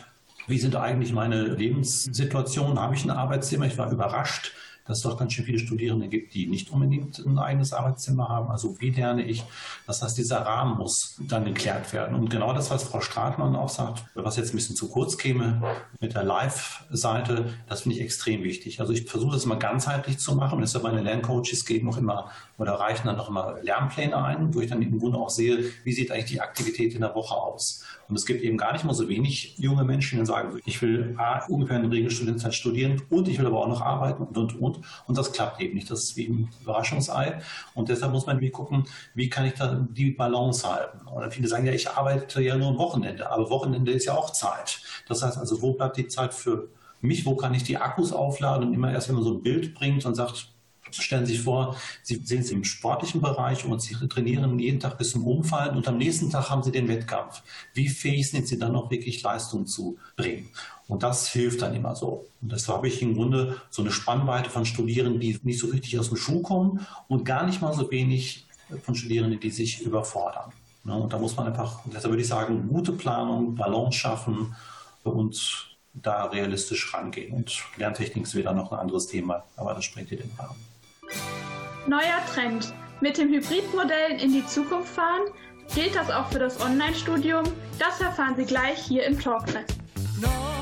Wie 0.48 0.60
sind 0.60 0.75
eigentlich 0.75 1.12
meine 1.12 1.43
Lebenssituationen? 1.43 2.79
Habe 2.79 2.96
ich 2.96 3.03
ein 3.03 3.10
Arbeitszimmer? 3.10 3.65
Ich 3.65 3.77
war 3.77 3.91
überrascht, 3.91 4.53
dass 4.88 4.98
es 4.98 5.03
doch 5.03 5.17
ganz 5.17 5.34
schön 5.34 5.46
viele 5.46 5.60
Studierende 5.60 6.08
gibt, 6.08 6.34
die 6.34 6.48
nicht 6.48 6.72
unbedingt 6.72 7.20
ein 7.20 7.38
eigenes 7.38 7.74
Arbeitszimmer 7.74 8.29
haben. 8.29 8.50
Also 8.50 8.79
wie 8.79 8.89
lerne 8.89 9.24
ich? 9.24 9.44
Das 9.86 10.01
heißt, 10.01 10.17
dieser 10.17 10.39
Rahmen 10.39 10.77
muss 10.77 11.20
dann 11.27 11.46
geklärt 11.46 11.94
werden. 11.94 12.15
Und 12.15 12.29
genau 12.29 12.53
das, 12.53 12.72
was 12.72 12.84
Frau 12.84 13.01
Stratmann 13.01 13.56
auch 13.56 13.70
sagt, 13.70 14.06
was 14.15 14.38
jetzt 14.38 14.53
ein 14.53 14.58
bisschen 14.58 14.75
zu 14.75 14.89
kurz 14.89 15.17
käme 15.17 15.62
mit 16.00 16.15
der 16.15 16.24
Live-Seite, 16.24 17.53
das 17.67 17.82
finde 17.82 17.98
ich 17.98 18.03
extrem 18.03 18.44
wichtig. 18.44 18.79
Also 18.79 18.94
ich 18.94 19.06
versuche 19.06 19.34
das 19.34 19.46
immer 19.46 19.58
ganzheitlich 19.58 20.20
zu 20.20 20.36
machen. 20.36 20.60
Deshalb 20.60 20.84
meine 20.84 21.01
Lerncoaches 21.01 21.65
geben 21.65 21.88
noch 21.88 21.98
immer 21.98 22.32
oder 22.58 22.74
reichen 22.74 23.08
dann 23.08 23.17
noch 23.17 23.29
immer 23.29 23.58
Lernpläne 23.62 24.17
ein, 24.17 24.53
wo 24.53 24.62
ich 24.62 24.70
dann 24.70 24.82
im 24.82 25.00
Grunde 25.00 25.17
auch 25.17 25.29
sehe, 25.29 25.65
wie 25.84 25.94
sieht 25.94 26.12
eigentlich 26.12 26.25
die 26.25 26.41
Aktivität 26.41 26.94
in 26.94 27.01
der 27.01 27.13
Woche 27.13 27.36
aus. 27.36 27.84
Und 28.10 28.15
es 28.15 28.25
gibt 28.25 28.41
eben 28.41 28.58
gar 28.58 28.72
nicht 28.74 28.86
mal 28.86 28.94
so 28.94 29.10
wenig 29.10 29.58
junge 29.58 29.84
Menschen, 29.84 30.20
die 30.20 30.25
sagen, 30.25 30.60
ich 30.65 30.82
will 30.82 31.15
A, 31.17 31.46
ungefähr 31.48 31.77
eine 31.77 31.91
Regelstudienzeit 31.91 32.53
studieren 32.53 33.01
und 33.10 33.27
ich 33.27 33.38
will 33.38 33.46
aber 33.46 33.60
auch 33.60 33.67
noch 33.67 33.82
arbeiten 33.82 34.24
und, 34.24 34.38
und, 34.38 34.60
und. 34.60 34.76
Und 35.05 35.17
das 35.17 35.31
klappt 35.31 35.62
eben 35.62 35.75
nicht. 35.75 35.89
Das 35.89 36.03
ist 36.03 36.17
wie 36.17 36.27
ein 36.27 36.50
Überraschungsei. 36.62 37.39
Und 37.74 37.89
deshalb 37.89 38.12
muss 38.12 38.25
man 38.25 38.39
wie 38.39 38.50
gucken, 38.50 38.86
wie 39.13 39.29
kann 39.29 39.46
ich 39.46 39.53
da 39.53 39.88
die 39.89 40.12
Balance 40.12 40.67
halten. 40.67 41.07
Oder 41.07 41.31
viele 41.31 41.48
sagen, 41.48 41.65
ja, 41.65 41.74
ich 41.74 41.89
arbeite 41.89 42.41
ja 42.41 42.55
nur 42.55 42.69
am 42.69 42.77
Wochenende. 42.77 43.29
Aber 43.29 43.50
Wochenende 43.50 43.91
ist 43.91 44.05
ja 44.05 44.15
auch 44.15 44.31
Zeit. 44.31 44.81
Das 45.07 45.24
heißt 45.24 45.38
also, 45.38 45.62
wo 45.62 45.74
bleibt 45.74 45.98
die 45.98 46.07
Zeit 46.07 46.34
für 46.34 46.69
mich? 47.01 47.25
Wo 47.25 47.36
kann 47.36 47.53
ich 47.53 47.63
die 47.63 47.77
Akkus 47.77 48.12
aufladen? 48.12 48.67
Und 48.67 48.74
immer 48.74 48.91
erst, 48.91 49.07
wenn 49.07 49.15
man 49.15 49.24
so 49.24 49.34
ein 49.34 49.43
Bild 49.43 49.75
bringt 49.75 50.05
und 50.05 50.15
sagt, 50.15 50.50
Stellen 50.91 51.25
Sie 51.25 51.34
sich 51.34 51.44
vor, 51.44 51.75
Sie 52.03 52.15
sehen 52.24 52.41
es 52.41 52.51
im 52.51 52.63
sportlichen 52.63 53.22
Bereich 53.22 53.65
und 53.65 53.82
Sie 53.82 53.96
trainieren 54.08 54.58
jeden 54.60 54.79
Tag 54.79 54.98
bis 54.98 55.12
zum 55.12 55.25
Umfallen 55.25 55.75
und 55.75 55.88
am 55.88 55.98
nächsten 55.98 56.29
Tag 56.29 56.50
haben 56.50 56.63
Sie 56.63 56.72
den 56.72 56.88
Wettkampf. 56.88 57.41
Wie 57.74 57.89
fähig 57.89 58.29
sind 58.29 58.48
Sie 58.48 58.58
dann 58.58 58.74
noch 58.74 58.89
wirklich 58.91 59.22
Leistung 59.24 59.65
zu 59.65 59.98
bringen? 60.15 60.50
Und 60.88 61.03
das 61.03 61.27
hilft 61.27 61.62
dann 61.62 61.75
immer 61.75 61.96
so. 61.96 62.27
Und 62.41 62.51
deshalb 62.51 62.77
habe 62.77 62.88
ich 62.88 63.01
im 63.01 63.15
Grunde 63.15 63.62
so 63.70 63.82
eine 63.82 63.91
Spannweite 63.91 64.50
von 64.50 64.65
Studierenden, 64.65 65.20
die 65.20 65.38
nicht 65.44 65.60
so 65.60 65.67
richtig 65.67 66.00
aus 66.00 66.08
dem 66.08 66.17
Schuh 66.17 66.41
kommen 66.41 66.86
und 67.08 67.25
gar 67.25 67.46
nicht 67.46 67.62
mal 67.62 67.74
so 67.74 67.91
wenig 67.91 68.46
von 68.84 68.96
Studierenden, 68.96 69.39
die 69.39 69.50
sich 69.50 69.82
überfordern. 69.82 70.51
Ne, 70.84 70.96
und 70.96 71.12
da 71.12 71.20
muss 71.20 71.36
man 71.36 71.48
einfach, 71.48 71.82
deshalb 71.86 72.12
würde 72.12 72.22
ich 72.22 72.27
sagen, 72.27 72.70
gute 72.70 72.94
Planung, 72.94 73.56
Balance 73.56 73.98
schaffen 73.98 74.56
und 75.03 75.77
da 75.94 76.25
realistisch 76.25 76.94
rangehen. 76.94 77.33
Und 77.33 77.62
Lerntechnik 77.75 78.24
ist 78.24 78.35
wieder 78.35 78.53
noch 78.53 78.72
ein 78.72 78.79
anderes 78.79 79.07
Thema, 79.07 79.44
aber 79.57 79.74
das 79.74 79.83
springt 79.83 80.09
hier 80.09 80.20
den 80.20 80.31
Rahmen. 80.38 80.55
Neuer 81.88 82.22
Trend. 82.34 82.74
Mit 83.00 83.18
dem 83.18 83.30
Hybridmodell 83.30 84.22
in 84.22 84.34
die 84.34 84.46
Zukunft 84.46 84.94
fahren? 84.94 85.22
Gilt 85.74 85.96
das 85.96 86.12
auch 86.12 86.30
für 86.30 86.40
das 86.40 86.60
Online-Studium? 86.60 87.46
Das 87.80 88.02
erfahren 88.02 88.36
Sie 88.36 88.46
gleich 88.46 88.80
hier 88.80 89.06
im 89.06 89.18
Talknest. 89.18 89.78
No. 90.22 90.56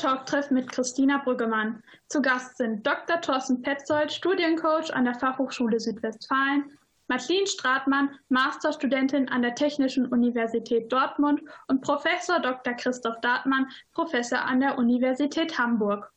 Talktreff 0.00 0.50
mit 0.50 0.72
Christina 0.72 1.18
Brüggemann. 1.18 1.82
Zu 2.08 2.22
Gast 2.22 2.56
sind 2.56 2.86
Dr. 2.86 3.20
Thorsten 3.20 3.60
Petzold, 3.60 4.10
Studiencoach 4.10 4.94
an 4.94 5.04
der 5.04 5.14
Fachhochschule 5.14 5.78
Südwestfalen, 5.78 6.78
Madeleine 7.08 7.46
Stratmann, 7.46 8.18
Masterstudentin 8.30 9.28
an 9.28 9.42
der 9.42 9.54
Technischen 9.54 10.06
Universität 10.06 10.90
Dortmund 10.90 11.42
und 11.68 11.82
Professor 11.82 12.40
Dr. 12.40 12.72
Christoph 12.74 13.20
Dartmann, 13.20 13.68
Professor 13.92 14.42
an 14.42 14.60
der 14.60 14.78
Universität 14.78 15.58
Hamburg. 15.58 16.10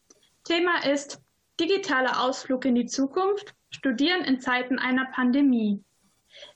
Thema 0.46 0.86
ist 0.90 1.22
digitaler 1.60 2.24
Ausflug 2.24 2.64
in 2.64 2.76
die 2.76 2.86
Zukunft, 2.86 3.54
Studieren 3.70 4.24
in 4.24 4.40
Zeiten 4.40 4.78
einer 4.78 5.06
Pandemie. 5.06 5.84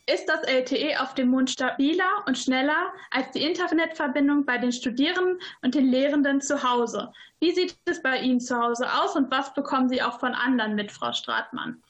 Ist 0.09 0.29
das 0.29 0.41
LTE 0.43 1.01
auf 1.01 1.15
dem 1.15 1.27
Mond 1.27 1.49
stabiler 1.49 2.23
und 2.25 2.37
schneller 2.37 2.93
als 3.11 3.29
die 3.31 3.43
Internetverbindung 3.43 4.45
bei 4.45 4.57
den 4.57 4.71
Studierenden 4.71 5.37
und 5.61 5.75
den 5.75 5.85
Lehrenden 5.85 6.39
zu 6.39 6.63
Hause? 6.63 7.11
Wie 7.41 7.51
sieht 7.51 7.77
es 7.83 8.01
bei 8.01 8.17
Ihnen 8.21 8.39
zu 8.39 8.57
Hause 8.57 8.87
aus 8.93 9.17
und 9.17 9.29
was 9.29 9.53
bekommen 9.53 9.89
Sie 9.89 10.01
auch 10.01 10.17
von 10.21 10.33
anderen 10.33 10.75
mit, 10.75 10.93
Frau 10.93 11.11
Stratmann? 11.11 11.83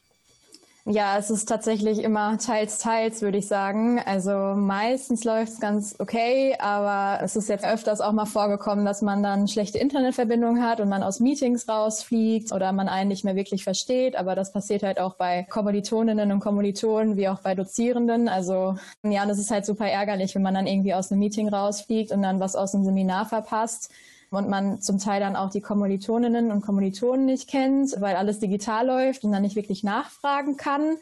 Ja, 0.89 1.17
es 1.17 1.30
ist 1.30 1.50
tatsächlich 1.50 2.00
immer 2.02 2.38
teils, 2.38 2.78
teils, 2.78 3.21
würde 3.21 3.39
ich 3.39 3.47
sagen. 3.47 4.00
Also 4.06 4.32
meistens 4.56 5.26
läuft 5.26 5.52
es 5.52 5.60
ganz 5.60 5.95
okay, 6.00 6.56
aber 6.60 7.21
es 7.21 7.36
ist 7.36 7.50
jetzt 7.50 7.65
öfters 7.65 8.00
auch 8.00 8.13
mal 8.13 8.26
vorgekommen, 8.26 8.86
dass 8.86 9.02
man 9.02 9.21
dann 9.21 9.50
schlechte 9.50 9.80
Internetverbindung 9.80 10.62
hat 10.62 10.80
und 10.80 10.88
man 10.88 11.04
aus 11.04 11.19
Meetings 11.19 11.67
rausfliegt 11.67 12.54
oder 12.54 12.71
man 12.71 12.88
einen 12.88 13.10
nicht 13.10 13.26
mehr 13.26 13.36
wirklich 13.36 13.65
versteht. 13.65 14.15
Aber 14.15 14.34
das 14.34 14.54
passiert 14.54 14.82
halt 14.82 14.97
auch 14.97 15.15
bei 15.15 15.45
Kommilitoninnen 15.50 16.32
und 16.32 16.39
Kommilitonen 16.39 17.17
wie 17.17 17.28
auch 17.28 17.41
bei 17.41 17.54
Dozierenden. 17.54 18.30
Also 18.30 18.78
ja, 19.04 19.26
das 19.26 19.39
ist 19.39 19.52
halt 19.52 19.65
super 19.65 19.88
ärgerlich, 19.89 20.36
wenn 20.36 20.41
man 20.41 20.54
dann 20.54 20.67
irgendwie 20.67 20.93
aus 20.93 21.12
einem 21.12 21.19
Meeting 21.19 21.50
rausfliegt 21.50 22.13
und 22.13 22.21
dann 22.21 22.39
was 22.39 22.56
aus 22.56 22.71
dem 22.71 22.86
Seminar 22.86 23.26
verpasst 23.26 23.91
und 24.30 24.50
man 24.50 24.82
zum 24.82 25.00
Teil 25.00 25.20
dann 25.20 25.36
auch 25.36 25.50
die 25.50 25.62
Kommilitoninnen 25.62 26.52
und 26.52 26.62
Kommilitonen 26.62 27.26
nicht 27.26 27.50
kennt, 27.50 28.00
weil 28.00 28.16
alles 28.16 28.40
digital 28.40 28.88
läuft 28.88 29.24
und 29.24 29.32
dann 29.32 29.42
nicht 29.42 29.56
wirklich 29.56 29.84
nachfragen 29.84 30.58
kann. 30.58 30.98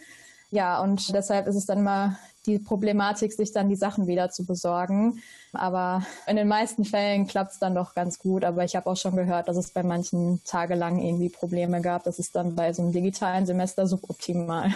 Ja, 0.52 0.82
und 0.82 1.14
deshalb 1.14 1.48
ist 1.48 1.56
es 1.56 1.66
dann 1.66 1.84
mal 1.84 2.18
die 2.46 2.60
Problematik, 2.60 3.34
sich 3.34 3.52
dann 3.52 3.70
die 3.70 3.76
Sachen 3.76 4.08
wieder 4.08 4.30
zu 4.30 4.46
besorgen. 4.46 5.22
Aber 5.54 6.06
in 6.28 6.36
den 6.36 6.48
meisten 6.48 6.86
Fällen 6.86 7.28
klappt 7.28 7.54
es 7.54 7.60
dann 7.60 7.76
doch 7.76 7.96
ganz 7.96 8.20
gut. 8.20 8.46
Aber 8.46 8.64
ich 8.64 8.76
habe 8.76 8.90
auch 8.90 8.98
schon 8.98 9.16
gehört, 9.16 9.48
dass 9.48 9.58
es 9.58 9.72
bei 9.72 9.84
manchen 9.84 10.42
tagelang 10.46 11.00
irgendwie 11.00 11.30
Probleme 11.30 11.82
gab. 11.82 12.04
Das 12.04 12.20
ist 12.20 12.36
dann 12.36 12.56
bei 12.56 12.72
so 12.74 12.84
einem 12.84 12.92
digitalen 12.92 13.46
Semester 13.46 13.88
suboptimal. 13.88 14.72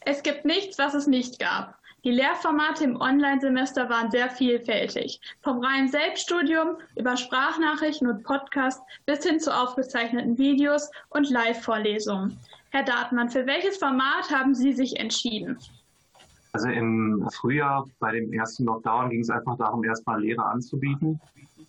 Es 0.00 0.22
gibt 0.22 0.44
nichts, 0.44 0.78
was 0.78 0.94
es 0.94 1.06
nicht 1.06 1.38
gab. 1.38 1.78
Die 2.04 2.10
Lehrformate 2.10 2.84
im 2.84 3.00
Online-Semester 3.00 3.88
waren 3.88 4.10
sehr 4.10 4.28
vielfältig. 4.28 5.18
Vom 5.40 5.64
reinen 5.64 5.88
Selbststudium 5.88 6.76
über 6.96 7.16
Sprachnachrichten 7.16 8.06
und 8.08 8.22
Podcasts 8.24 8.82
bis 9.06 9.24
hin 9.24 9.40
zu 9.40 9.50
aufgezeichneten 9.50 10.36
Videos 10.36 10.90
und 11.08 11.30
Live-Vorlesungen. 11.30 12.38
Herr 12.72 12.82
Dartmann, 12.84 13.30
für 13.30 13.46
welches 13.46 13.78
Format 13.78 14.30
haben 14.30 14.54
Sie 14.54 14.74
sich 14.74 15.00
entschieden? 15.00 15.58
Also 16.52 16.68
im 16.68 17.26
Frühjahr 17.32 17.88
bei 18.00 18.12
dem 18.12 18.30
ersten 18.34 18.64
Lockdown 18.64 19.08
ging 19.08 19.20
es 19.20 19.30
einfach 19.30 19.56
darum, 19.56 19.82
erstmal 19.82 20.20
Lehre 20.20 20.44
anzubieten. 20.44 21.18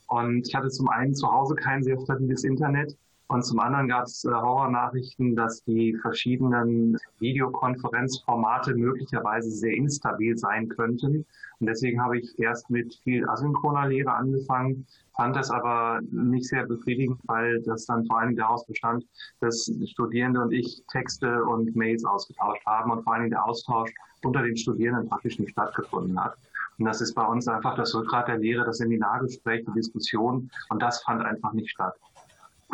Und 0.08 0.46
ich 0.46 0.54
hatte 0.54 0.68
zum 0.68 0.90
einen 0.90 1.16
zu 1.16 1.32
Hause 1.32 1.56
kein 1.56 1.82
sehr 1.82 1.98
stabiles 2.02 2.44
Internet 2.44 2.98
und 3.28 3.44
zum 3.44 3.60
anderen 3.60 3.88
gab 3.88 4.04
es 4.04 4.24
äh, 4.24 4.30
Horrornachrichten, 4.30 5.36
dass 5.36 5.64
die 5.64 5.96
verschiedenen 5.96 6.98
Videokonferenzformate 7.20 8.76
möglicherweise 8.76 9.50
sehr 9.50 9.74
instabil 9.74 10.38
sein 10.38 10.70
könnten. 10.70 11.26
Und 11.60 11.68
deswegen 11.68 12.04
habe 12.04 12.20
ich 12.20 12.38
erst 12.38 12.70
mit 12.70 12.94
viel 13.04 13.28
asynchroner 13.28 13.88
Lehre 13.88 14.14
angefangen, 14.14 14.86
fand 15.16 15.36
das 15.36 15.50
aber 15.50 16.02
nicht 16.12 16.48
sehr 16.48 16.68
befriedigend, 16.68 17.20
weil 17.26 17.62
das 17.64 17.86
dann 17.86 18.06
vor 18.06 18.20
allem 18.20 18.36
daraus 18.36 18.68
bestand, 18.68 19.06
dass 19.40 19.72
Studierende 19.86 20.42
und 20.42 20.52
ich 20.52 20.84
Texte 20.92 21.44
und 21.46 21.76
Mails 21.76 22.06
ausgetauscht 22.06 22.64
haben 22.66 22.92
und 22.92 23.04
vor 23.04 23.14
allem 23.14 23.32
der 23.32 23.44
Austausch 23.44 23.92
unter 24.24 24.44
den 24.44 24.56
Studierenden 24.56 25.10
praktisch 25.10 25.40
nicht 25.40 25.52
stattgefunden 25.52 26.22
hat. 26.24 26.36
Und 26.78 26.86
das 26.86 27.02
ist 27.02 27.16
bei 27.16 27.26
uns 27.26 27.48
einfach 27.48 27.76
das 27.76 27.96
Rückgrat 27.96 28.28
der 28.28 28.38
Lehre, 28.38 28.66
das 28.66 28.78
Seminargespräch, 28.78 29.66
die 29.66 29.74
Diskussion. 29.74 30.52
Und 30.70 30.82
das 30.82 31.02
fand 31.04 31.24
einfach 31.24 31.54
nicht 31.54 31.70
statt. 31.70 31.96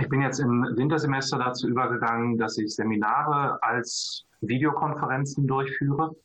Ich 0.02 0.10
bin 0.10 0.20
jetzt 0.20 0.40
im 0.40 0.64
Wintersemester 0.76 1.38
dazu 1.38 1.68
übergegangen, 1.68 2.36
dass 2.36 2.58
ich 2.58 2.74
Seminare 2.74 3.62
als 3.62 4.26
Videokonferenzen 4.42 5.46
durchführe. 5.46 6.16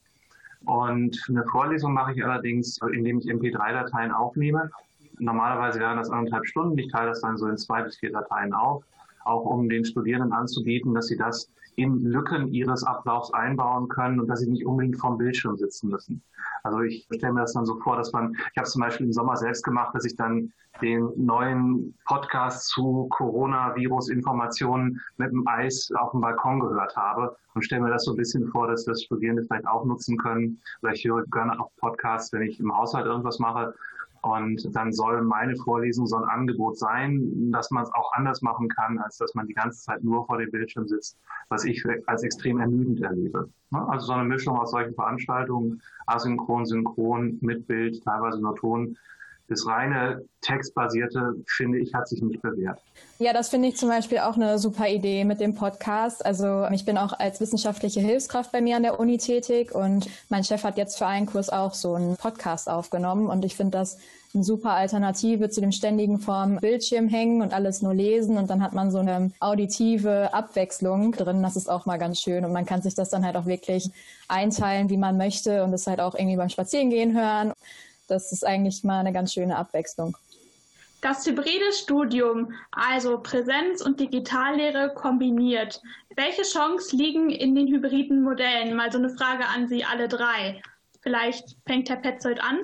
Und 0.64 1.22
eine 1.28 1.44
Vorlesung 1.44 1.92
mache 1.92 2.14
ich 2.14 2.24
allerdings, 2.24 2.78
indem 2.94 3.18
ich 3.18 3.26
MP3-Dateien 3.26 4.12
aufnehme. 4.12 4.70
Normalerweise 5.18 5.78
wären 5.78 5.98
das 5.98 6.08
anderthalb 6.08 6.46
Stunden. 6.46 6.78
Ich 6.78 6.90
teile 6.90 7.08
das 7.10 7.20
dann 7.20 7.36
so 7.36 7.48
in 7.48 7.58
zwei 7.58 7.82
bis 7.82 7.98
vier 7.98 8.12
Dateien 8.12 8.54
auf, 8.54 8.82
auch 9.26 9.44
um 9.44 9.68
den 9.68 9.84
Studierenden 9.84 10.32
anzubieten, 10.32 10.94
dass 10.94 11.06
sie 11.06 11.16
das 11.16 11.50
in 11.76 12.00
Lücken 12.00 12.48
ihres 12.48 12.84
Ablaufs 12.84 13.32
einbauen 13.32 13.88
können 13.88 14.18
und 14.18 14.28
dass 14.28 14.40
sie 14.40 14.50
nicht 14.50 14.66
unbedingt 14.66 14.96
vorm 14.96 15.18
Bildschirm 15.18 15.56
sitzen 15.56 15.90
müssen. 15.90 16.22
Also 16.62 16.80
ich 16.80 17.06
stelle 17.14 17.34
mir 17.34 17.42
das 17.42 17.52
dann 17.52 17.66
so 17.66 17.78
vor, 17.80 17.96
dass 17.96 18.12
man, 18.12 18.32
ich 18.32 18.56
habe 18.56 18.66
es 18.66 18.72
zum 18.72 18.80
Beispiel 18.80 19.06
im 19.06 19.12
Sommer 19.12 19.36
selbst 19.36 19.62
gemacht, 19.62 19.94
dass 19.94 20.04
ich 20.04 20.16
dann 20.16 20.52
den 20.80 21.10
neuen 21.16 21.94
Podcast 22.06 22.68
zu 22.68 23.08
Coronavirus-Informationen 23.10 25.00
mit 25.16 25.30
dem 25.30 25.46
Eis 25.46 25.90
auf 25.96 26.12
dem 26.12 26.20
Balkon 26.20 26.60
gehört 26.60 26.96
habe 26.96 27.36
und 27.54 27.64
stelle 27.64 27.82
mir 27.82 27.90
das 27.90 28.04
so 28.04 28.12
ein 28.12 28.16
bisschen 28.16 28.46
vor, 28.48 28.68
dass 28.68 28.84
das 28.84 29.02
Studierende 29.02 29.44
vielleicht 29.44 29.66
auch 29.66 29.84
nutzen 29.84 30.18
können. 30.18 30.60
Oder 30.82 30.92
ich 30.92 31.04
höre 31.04 31.24
gerne 31.26 31.58
auch 31.60 31.70
Podcasts, 31.76 32.32
wenn 32.32 32.42
ich 32.42 32.60
im 32.60 32.76
Haushalt 32.76 33.06
irgendwas 33.06 33.38
mache 33.38 33.74
und 34.22 34.74
dann 34.74 34.92
soll 34.92 35.22
meine 35.22 35.56
Vorlesung 35.56 36.06
so 36.06 36.16
ein 36.16 36.24
Angebot 36.24 36.78
sein, 36.78 37.50
dass 37.52 37.70
man 37.70 37.84
es 37.84 37.92
auch 37.94 38.12
anders 38.12 38.42
machen 38.42 38.68
kann, 38.68 38.98
als 38.98 39.16
dass 39.18 39.34
man 39.34 39.46
die 39.46 39.54
ganze 39.54 39.82
Zeit 39.82 40.02
nur 40.02 40.26
vor 40.26 40.38
dem 40.38 40.50
Bildschirm 40.50 40.86
sitzt, 40.88 41.18
was 41.48 41.64
ich 41.64 41.84
als 42.06 42.22
extrem 42.22 42.60
ermüdend 42.60 43.00
erlebe. 43.02 43.48
Ne? 43.70 43.88
Also 43.88 44.06
so 44.06 44.12
eine 44.12 44.24
Mischung 44.24 44.56
aus 44.56 44.70
solchen 44.70 44.94
Veranstaltungen, 44.94 45.80
asynchron, 46.06 46.66
synchron, 46.66 47.38
mit 47.40 47.66
Bild, 47.66 48.02
teilweise 48.04 48.40
nur 48.40 48.56
Ton, 48.56 48.96
das 49.48 49.66
reine 49.66 50.24
textbasierte, 50.40 51.34
finde 51.46 51.78
ich, 51.78 51.94
hat 51.94 52.08
sich 52.08 52.22
nicht 52.22 52.42
bewährt. 52.42 52.80
Ja, 53.18 53.32
das 53.32 53.48
finde 53.48 53.68
ich 53.68 53.76
zum 53.76 53.88
Beispiel 53.88 54.18
auch 54.18 54.36
eine 54.36 54.58
super 54.58 54.88
Idee 54.88 55.24
mit 55.24 55.40
dem 55.40 55.54
Podcast. 55.54 56.24
Also 56.24 56.66
ich 56.72 56.84
bin 56.84 56.98
auch 56.98 57.12
als 57.18 57.40
wissenschaftliche 57.40 58.00
Hilfskraft 58.00 58.52
bei 58.52 58.60
mir 58.60 58.76
an 58.76 58.82
der 58.82 59.00
Uni 59.00 59.18
tätig 59.18 59.74
und 59.74 60.08
mein 60.28 60.44
Chef 60.44 60.64
hat 60.64 60.76
jetzt 60.76 60.98
für 60.98 61.06
einen 61.06 61.26
Kurs 61.26 61.48
auch 61.48 61.74
so 61.74 61.94
einen 61.94 62.16
Podcast 62.16 62.68
aufgenommen 62.68 63.28
und 63.28 63.44
ich 63.44 63.56
finde 63.56 63.78
das 63.78 63.98
eine 64.34 64.44
super 64.44 64.72
Alternative 64.72 65.48
zu 65.48 65.60
dem 65.60 65.72
ständigen 65.72 66.18
vorm 66.18 66.58
Bildschirm 66.58 67.08
hängen 67.08 67.40
und 67.40 67.54
alles 67.54 67.80
nur 67.80 67.94
lesen 67.94 68.36
und 68.36 68.50
dann 68.50 68.62
hat 68.62 68.74
man 68.74 68.90
so 68.90 68.98
eine 68.98 69.30
auditive 69.40 70.34
Abwechslung 70.34 71.12
drin. 71.12 71.42
Das 71.42 71.56
ist 71.56 71.70
auch 71.70 71.86
mal 71.86 71.98
ganz 71.98 72.20
schön 72.20 72.44
und 72.44 72.52
man 72.52 72.66
kann 72.66 72.82
sich 72.82 72.94
das 72.94 73.08
dann 73.08 73.24
halt 73.24 73.36
auch 73.36 73.46
wirklich 73.46 73.90
einteilen, 74.28 74.90
wie 74.90 74.98
man 74.98 75.16
möchte 75.16 75.64
und 75.64 75.72
das 75.72 75.86
halt 75.86 76.00
auch 76.00 76.14
irgendwie 76.14 76.36
beim 76.36 76.50
Spazierengehen 76.50 77.16
hören 77.16 77.52
das 78.06 78.32
ist 78.32 78.44
eigentlich 78.44 78.84
mal 78.84 79.00
eine 79.00 79.12
ganz 79.12 79.32
schöne 79.32 79.56
Abwechslung. 79.56 80.16
Das 81.02 81.26
hybride 81.26 81.72
Studium, 81.72 82.52
also 82.72 83.18
Präsenz- 83.18 83.82
und 83.82 84.00
Digitallehre 84.00 84.92
kombiniert. 84.94 85.80
Welche 86.16 86.42
Chancen 86.42 86.98
liegen 86.98 87.30
in 87.30 87.54
den 87.54 87.68
hybriden 87.68 88.22
Modellen? 88.22 88.74
Mal 88.74 88.90
so 88.90 88.98
eine 88.98 89.10
Frage 89.10 89.46
an 89.46 89.68
Sie 89.68 89.84
alle 89.84 90.08
drei. 90.08 90.62
Vielleicht 91.02 91.56
fängt 91.66 91.90
Herr 91.90 91.96
Petzold 91.96 92.40
an. 92.42 92.58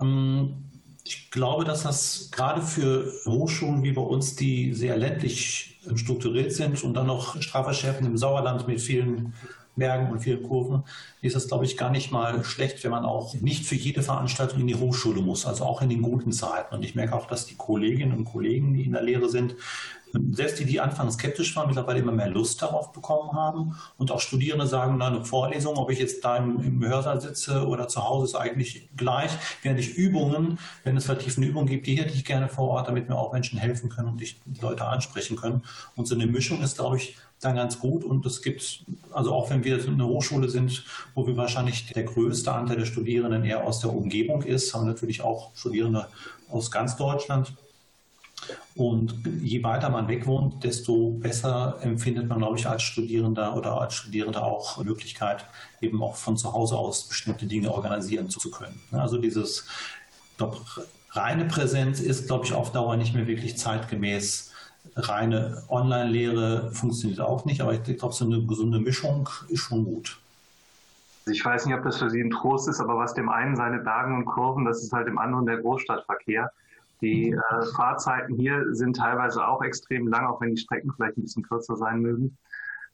Ähm, 0.00 0.54
ich 1.04 1.30
glaube, 1.30 1.64
dass 1.64 1.82
das 1.82 2.30
gerade 2.30 2.62
für 2.62 3.10
Hochschulen 3.26 3.82
wie 3.82 3.92
bei 3.92 4.02
uns, 4.02 4.36
die 4.36 4.74
sehr 4.74 4.96
ländlich 4.96 5.80
strukturiert 5.96 6.52
sind 6.52 6.84
und 6.84 6.94
dann 6.94 7.06
noch 7.06 7.40
strafverschärfend 7.40 8.06
im 8.06 8.18
Sauerland 8.18 8.68
mit 8.68 8.80
vielen 8.80 9.32
Bergen 9.80 10.12
und 10.12 10.20
vielen 10.20 10.44
Kurven, 10.44 10.84
ist 11.20 11.34
es, 11.34 11.48
glaube 11.48 11.64
ich, 11.64 11.76
gar 11.76 11.90
nicht 11.90 12.12
mal 12.12 12.44
schlecht, 12.44 12.84
wenn 12.84 12.92
man 12.92 13.04
auch 13.04 13.34
nicht 13.34 13.66
für 13.66 13.74
jede 13.74 14.02
Veranstaltung 14.02 14.60
in 14.60 14.68
die 14.68 14.76
Hochschule 14.76 15.20
muss, 15.20 15.44
also 15.44 15.64
auch 15.64 15.82
in 15.82 15.88
den 15.88 16.02
guten 16.02 16.30
Zeiten. 16.30 16.72
Und 16.76 16.84
ich 16.84 16.94
merke 16.94 17.16
auch, 17.16 17.26
dass 17.26 17.46
die 17.46 17.56
Kolleginnen 17.56 18.16
und 18.16 18.24
Kollegen, 18.24 18.74
die 18.74 18.84
in 18.84 18.92
der 18.92 19.02
Lehre 19.02 19.28
sind, 19.28 19.56
selbst 20.32 20.58
die, 20.58 20.64
die 20.64 20.80
anfangs 20.80 21.14
skeptisch 21.14 21.54
waren, 21.56 21.66
mittlerweile 21.66 22.00
immer 22.00 22.12
mehr 22.12 22.28
Lust 22.28 22.60
darauf 22.62 22.92
bekommen 22.92 23.32
haben. 23.32 23.76
Und 23.98 24.10
auch 24.10 24.20
Studierende 24.20 24.66
sagen, 24.66 24.96
na, 24.98 25.08
eine 25.08 25.24
Vorlesung, 25.24 25.76
ob 25.76 25.90
ich 25.90 25.98
jetzt 25.98 26.24
da 26.24 26.36
im, 26.36 26.60
im 26.60 26.84
Hörsaal 26.84 27.20
sitze 27.20 27.66
oder 27.66 27.88
zu 27.88 28.02
Hause, 28.04 28.26
ist 28.26 28.34
eigentlich 28.34 28.88
gleich. 28.96 29.30
Während 29.62 29.80
ich 29.80 29.94
Übungen, 29.94 30.58
wenn 30.84 30.96
es 30.96 31.06
vertiefende 31.06 31.48
Übungen 31.48 31.66
gibt, 31.66 31.86
die 31.86 31.96
hätte 31.96 32.14
ich 32.14 32.24
gerne 32.24 32.48
vor 32.48 32.68
Ort, 32.68 32.88
damit 32.88 33.08
mir 33.08 33.16
auch 33.16 33.32
Menschen 33.32 33.58
helfen 33.58 33.90
können 33.90 34.08
und 34.08 34.20
die 34.20 34.34
Leute 34.60 34.86
ansprechen 34.86 35.36
können. 35.36 35.62
Und 35.96 36.06
so 36.06 36.14
eine 36.14 36.26
Mischung 36.26 36.62
ist, 36.62 36.78
glaube 36.78 36.96
ich, 36.96 37.16
dann 37.40 37.56
ganz 37.56 37.78
gut. 37.78 38.04
Und 38.04 38.24
es 38.26 38.42
gibt, 38.42 38.84
also 39.12 39.32
auch 39.32 39.50
wenn 39.50 39.64
wir 39.64 39.82
eine 39.82 40.06
Hochschule 40.06 40.48
sind, 40.48 40.84
wo 41.14 41.26
wir 41.26 41.36
wahrscheinlich 41.36 41.92
der 41.92 42.04
größte 42.04 42.52
Anteil 42.52 42.76
der 42.76 42.84
Studierenden 42.84 43.44
eher 43.44 43.64
aus 43.64 43.80
der 43.80 43.92
Umgebung 43.92 44.42
ist, 44.42 44.74
haben 44.74 44.86
natürlich 44.86 45.22
auch 45.22 45.50
Studierende 45.54 46.06
aus 46.50 46.70
ganz 46.70 46.96
Deutschland. 46.96 47.54
Und 48.74 49.26
je 49.42 49.62
weiter 49.62 49.90
man 49.90 50.08
weg 50.08 50.26
wohnt, 50.26 50.64
desto 50.64 51.10
besser 51.10 51.78
empfindet 51.82 52.28
man, 52.28 52.38
glaube 52.38 52.56
ich, 52.56 52.66
als 52.66 52.82
Studierender 52.82 53.56
oder 53.56 53.80
als 53.80 53.94
Studierende 53.94 54.42
auch 54.42 54.82
Möglichkeit, 54.82 55.44
eben 55.80 56.02
auch 56.02 56.16
von 56.16 56.36
zu 56.36 56.52
Hause 56.52 56.76
aus 56.76 57.08
bestimmte 57.08 57.46
Dinge 57.46 57.72
organisieren 57.72 58.30
zu 58.30 58.50
können. 58.50 58.80
Also 58.92 59.18
dieses, 59.18 59.66
glaube, 60.40 60.58
reine 61.10 61.44
Präsenz 61.44 62.00
ist, 62.00 62.26
glaube 62.26 62.46
ich, 62.46 62.52
auf 62.52 62.72
Dauer 62.72 62.96
nicht 62.96 63.14
mehr 63.14 63.26
wirklich 63.26 63.56
zeitgemäß. 63.56 64.52
Reine 64.96 65.62
Online-Lehre 65.68 66.72
funktioniert 66.72 67.20
auch 67.20 67.44
nicht, 67.44 67.60
aber 67.60 67.74
ich 67.74 67.82
glaube, 67.82 68.14
so 68.14 68.24
eine 68.24 68.42
gesunde 68.42 68.80
Mischung 68.80 69.28
ist 69.48 69.60
schon 69.60 69.84
gut. 69.84 70.18
Ich 71.26 71.44
weiß 71.44 71.66
nicht, 71.66 71.76
ob 71.76 71.84
das 71.84 71.98
für 71.98 72.08
Sie 72.08 72.20
ein 72.20 72.30
Trost 72.30 72.68
ist, 72.68 72.80
aber 72.80 72.96
was 72.96 73.14
dem 73.14 73.28
einen 73.28 73.54
seine 73.54 73.78
Bergen 73.78 74.16
und 74.16 74.24
Kurven, 74.24 74.64
das 74.64 74.82
ist 74.82 74.92
halt 74.92 75.06
dem 75.06 75.18
anderen 75.18 75.46
der 75.46 75.58
Großstadtverkehr. 75.58 76.50
Die 77.00 77.30
äh, 77.30 77.66
Fahrzeiten 77.74 78.34
hier 78.36 78.74
sind 78.74 78.96
teilweise 78.96 79.46
auch 79.46 79.62
extrem 79.62 80.08
lang, 80.08 80.26
auch 80.26 80.40
wenn 80.40 80.54
die 80.54 80.60
Strecken 80.60 80.92
vielleicht 80.92 81.16
ein 81.16 81.22
bisschen 81.22 81.42
kürzer 81.42 81.76
sein 81.76 82.00
mögen. 82.00 82.36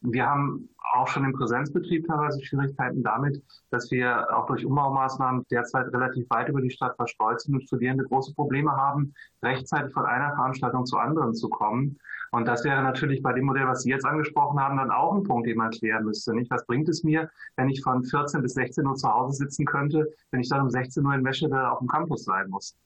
Wir 0.02 0.26
haben 0.26 0.68
auch 0.92 1.08
schon 1.08 1.24
im 1.24 1.32
Präsenzbetrieb 1.32 2.06
teilweise 2.06 2.42
Schwierigkeiten 2.44 3.02
damit, 3.02 3.42
dass 3.70 3.90
wir 3.90 4.36
auch 4.36 4.46
durch 4.46 4.64
Umbaumaßnahmen 4.64 5.44
derzeit 5.50 5.92
relativ 5.92 6.28
weit 6.30 6.48
über 6.48 6.60
die 6.60 6.70
Stadt 6.70 6.96
verstreut 6.96 7.40
sind 7.40 7.54
und 7.54 7.62
Studierende 7.62 8.04
große 8.04 8.34
Probleme 8.34 8.70
haben, 8.72 9.14
rechtzeitig 9.42 9.92
von 9.92 10.04
einer 10.04 10.34
Veranstaltung 10.34 10.86
zur 10.86 11.00
anderen 11.00 11.34
zu 11.34 11.48
kommen. 11.48 11.98
Und 12.30 12.46
das 12.46 12.64
wäre 12.64 12.82
natürlich 12.82 13.22
bei 13.22 13.32
dem 13.32 13.46
Modell, 13.46 13.66
was 13.66 13.82
Sie 13.82 13.90
jetzt 13.90 14.04
angesprochen 14.04 14.60
haben, 14.60 14.76
dann 14.76 14.90
auch 14.90 15.14
ein 15.14 15.22
Punkt, 15.22 15.48
den 15.48 15.56
man 15.56 15.70
klären 15.70 16.04
müsste. 16.04 16.34
Nicht? 16.34 16.50
Was 16.50 16.66
bringt 16.66 16.88
es 16.88 17.02
mir, 17.02 17.30
wenn 17.56 17.68
ich 17.68 17.82
von 17.82 18.04
14 18.04 18.42
bis 18.42 18.54
16 18.54 18.86
Uhr 18.86 18.94
zu 18.94 19.08
Hause 19.08 19.36
sitzen 19.36 19.64
könnte, 19.64 20.06
wenn 20.30 20.40
ich 20.40 20.48
dann 20.48 20.60
um 20.60 20.70
16 20.70 21.04
Uhr 21.04 21.14
in 21.14 21.22
Meschede 21.22 21.70
auf 21.70 21.78
dem 21.78 21.88
Campus 21.88 22.24
sein 22.24 22.50
muss? 22.50 22.76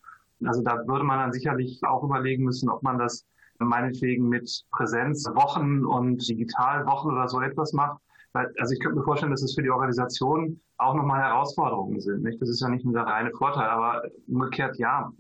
Also 0.45 0.63
da 0.63 0.87
würde 0.87 1.05
man 1.05 1.19
dann 1.19 1.33
sicherlich 1.33 1.81
auch 1.85 2.03
überlegen 2.03 2.45
müssen, 2.45 2.69
ob 2.69 2.83
man 2.83 2.99
das 2.99 3.27
meinetwegen 3.59 4.29
mit 4.29 4.65
Präsenzwochen 4.73 5.85
und 5.85 6.27
Digitalwochen 6.29 7.13
oder 7.13 7.29
so 7.29 7.41
etwas 7.41 7.73
macht. 7.73 8.01
Also 8.33 8.73
ich 8.73 8.81
könnte 8.81 8.99
mir 8.99 9.05
vorstellen, 9.05 9.33
dass 9.33 9.43
es 9.43 9.55
für 9.55 9.63
die 9.63 9.71
Organisation 9.71 10.61
auch 10.79 10.95
nochmal 10.95 11.21
Herausforderungen 11.21 12.01
sind. 12.01 12.23
Nicht? 12.23 12.41
Das 12.41 12.49
ist 12.49 12.61
ja 12.61 12.69
nicht 12.69 12.85
nur 12.85 12.95
der 12.95 13.05
reine 13.05 13.33
Vorteil, 13.33 13.69
aber 13.69 14.03
umgekehrt 14.29 14.79
ja, 14.79 15.13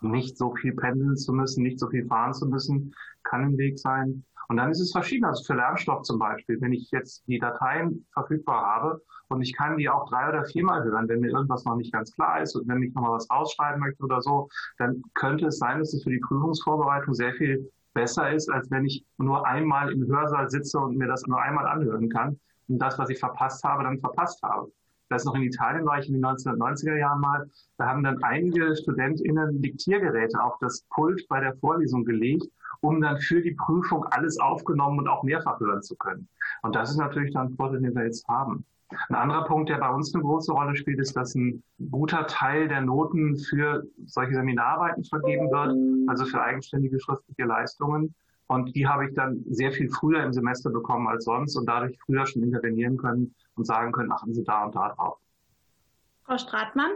nicht 0.00 0.36
so 0.36 0.54
viel 0.54 0.74
pendeln 0.74 1.16
zu 1.16 1.32
müssen, 1.32 1.62
nicht 1.62 1.78
so 1.78 1.88
viel 1.88 2.06
fahren 2.06 2.34
zu 2.34 2.46
müssen, 2.46 2.94
kann 3.22 3.42
ein 3.42 3.58
Weg 3.58 3.78
sein. 3.78 4.24
Und 4.48 4.56
dann 4.56 4.70
ist 4.70 4.80
es 4.80 4.92
verschieden. 4.92 5.26
Also 5.26 5.44
für 5.44 5.54
Lernstoff 5.54 6.02
zum 6.02 6.18
Beispiel, 6.18 6.60
wenn 6.60 6.72
ich 6.72 6.90
jetzt 6.90 7.26
die 7.26 7.38
Dateien 7.38 8.06
verfügbar 8.12 8.64
habe 8.64 9.02
und 9.28 9.42
ich 9.42 9.54
kann 9.54 9.76
die 9.76 9.90
auch 9.90 10.08
drei 10.08 10.28
oder 10.30 10.44
viermal 10.46 10.82
hören, 10.84 11.08
wenn 11.08 11.20
mir 11.20 11.30
irgendwas 11.30 11.64
noch 11.64 11.76
nicht 11.76 11.92
ganz 11.92 12.12
klar 12.12 12.40
ist 12.40 12.56
und 12.56 12.66
wenn 12.66 12.82
ich 12.82 12.94
nochmal 12.94 13.12
was 13.12 13.30
rausschreiben 13.30 13.80
möchte 13.80 14.02
oder 14.02 14.22
so, 14.22 14.48
dann 14.78 15.02
könnte 15.14 15.46
es 15.46 15.58
sein, 15.58 15.78
dass 15.78 15.92
es 15.92 16.02
für 16.02 16.10
die 16.10 16.20
Prüfungsvorbereitung 16.20 17.12
sehr 17.12 17.34
viel 17.34 17.70
besser 17.92 18.32
ist, 18.32 18.50
als 18.50 18.70
wenn 18.70 18.86
ich 18.86 19.04
nur 19.18 19.46
einmal 19.46 19.92
im 19.92 20.06
Hörsaal 20.06 20.48
sitze 20.48 20.78
und 20.78 20.96
mir 20.96 21.08
das 21.08 21.26
nur 21.26 21.40
einmal 21.42 21.66
anhören 21.66 22.08
kann 22.08 22.40
und 22.68 22.78
das, 22.78 22.98
was 22.98 23.10
ich 23.10 23.18
verpasst 23.18 23.62
habe, 23.64 23.82
dann 23.82 23.98
verpasst 23.98 24.42
habe. 24.42 24.72
Das 25.08 25.24
noch 25.24 25.34
in 25.34 25.42
Italien 25.42 25.86
war 25.86 25.98
ich 25.98 26.08
in 26.08 26.14
den 26.14 26.24
1990er 26.24 26.96
Jahren 26.96 27.20
mal. 27.20 27.48
Da 27.78 27.86
haben 27.86 28.02
dann 28.02 28.22
einige 28.22 28.76
StudentInnen 28.76 29.62
Diktiergeräte 29.62 30.42
auf 30.42 30.58
das 30.60 30.82
Pult 30.90 31.26
bei 31.28 31.40
der 31.40 31.56
Vorlesung 31.56 32.04
gelegt, 32.04 32.46
um 32.80 33.00
dann 33.00 33.18
für 33.18 33.40
die 33.40 33.54
Prüfung 33.54 34.04
alles 34.04 34.38
aufgenommen 34.38 34.98
und 34.98 35.08
auch 35.08 35.22
mehrfach 35.22 35.58
hören 35.60 35.82
zu 35.82 35.96
können. 35.96 36.28
Und 36.62 36.76
das 36.76 36.90
ist 36.90 36.98
natürlich 36.98 37.32
dann 37.32 37.48
ein 37.48 37.56
Vorteil, 37.56 37.80
den 37.80 37.94
wir 37.94 38.04
jetzt 38.04 38.28
haben. 38.28 38.64
Ein 39.08 39.16
anderer 39.16 39.44
Punkt, 39.44 39.68
der 39.68 39.78
bei 39.78 39.90
uns 39.90 40.14
eine 40.14 40.22
große 40.22 40.52
Rolle 40.52 40.74
spielt, 40.74 40.98
ist, 40.98 41.14
dass 41.14 41.34
ein 41.34 41.62
guter 41.90 42.26
Teil 42.26 42.68
der 42.68 42.80
Noten 42.80 43.36
für 43.36 43.84
solche 44.06 44.34
Seminararbeiten 44.34 45.04
vergeben 45.04 45.50
wird, 45.50 46.08
also 46.08 46.24
für 46.24 46.40
eigenständige 46.40 46.98
schriftliche 46.98 47.44
Leistungen. 47.44 48.14
Und 48.48 48.74
die 48.74 48.86
habe 48.86 49.06
ich 49.06 49.14
dann 49.14 49.44
sehr 49.48 49.72
viel 49.72 49.90
früher 49.90 50.22
im 50.24 50.32
Semester 50.32 50.70
bekommen 50.70 51.06
als 51.06 51.24
sonst 51.24 51.54
und 51.56 51.66
dadurch 51.66 51.98
früher 52.04 52.26
schon 52.26 52.42
intervenieren 52.42 52.96
können 52.96 53.34
und 53.56 53.66
sagen 53.66 53.92
können, 53.92 54.10
achten 54.10 54.34
Sie 54.34 54.42
da 54.42 54.64
und 54.64 54.74
da 54.74 54.94
drauf. 54.94 55.18
Frau 56.24 56.38
Stratmann? 56.38 56.90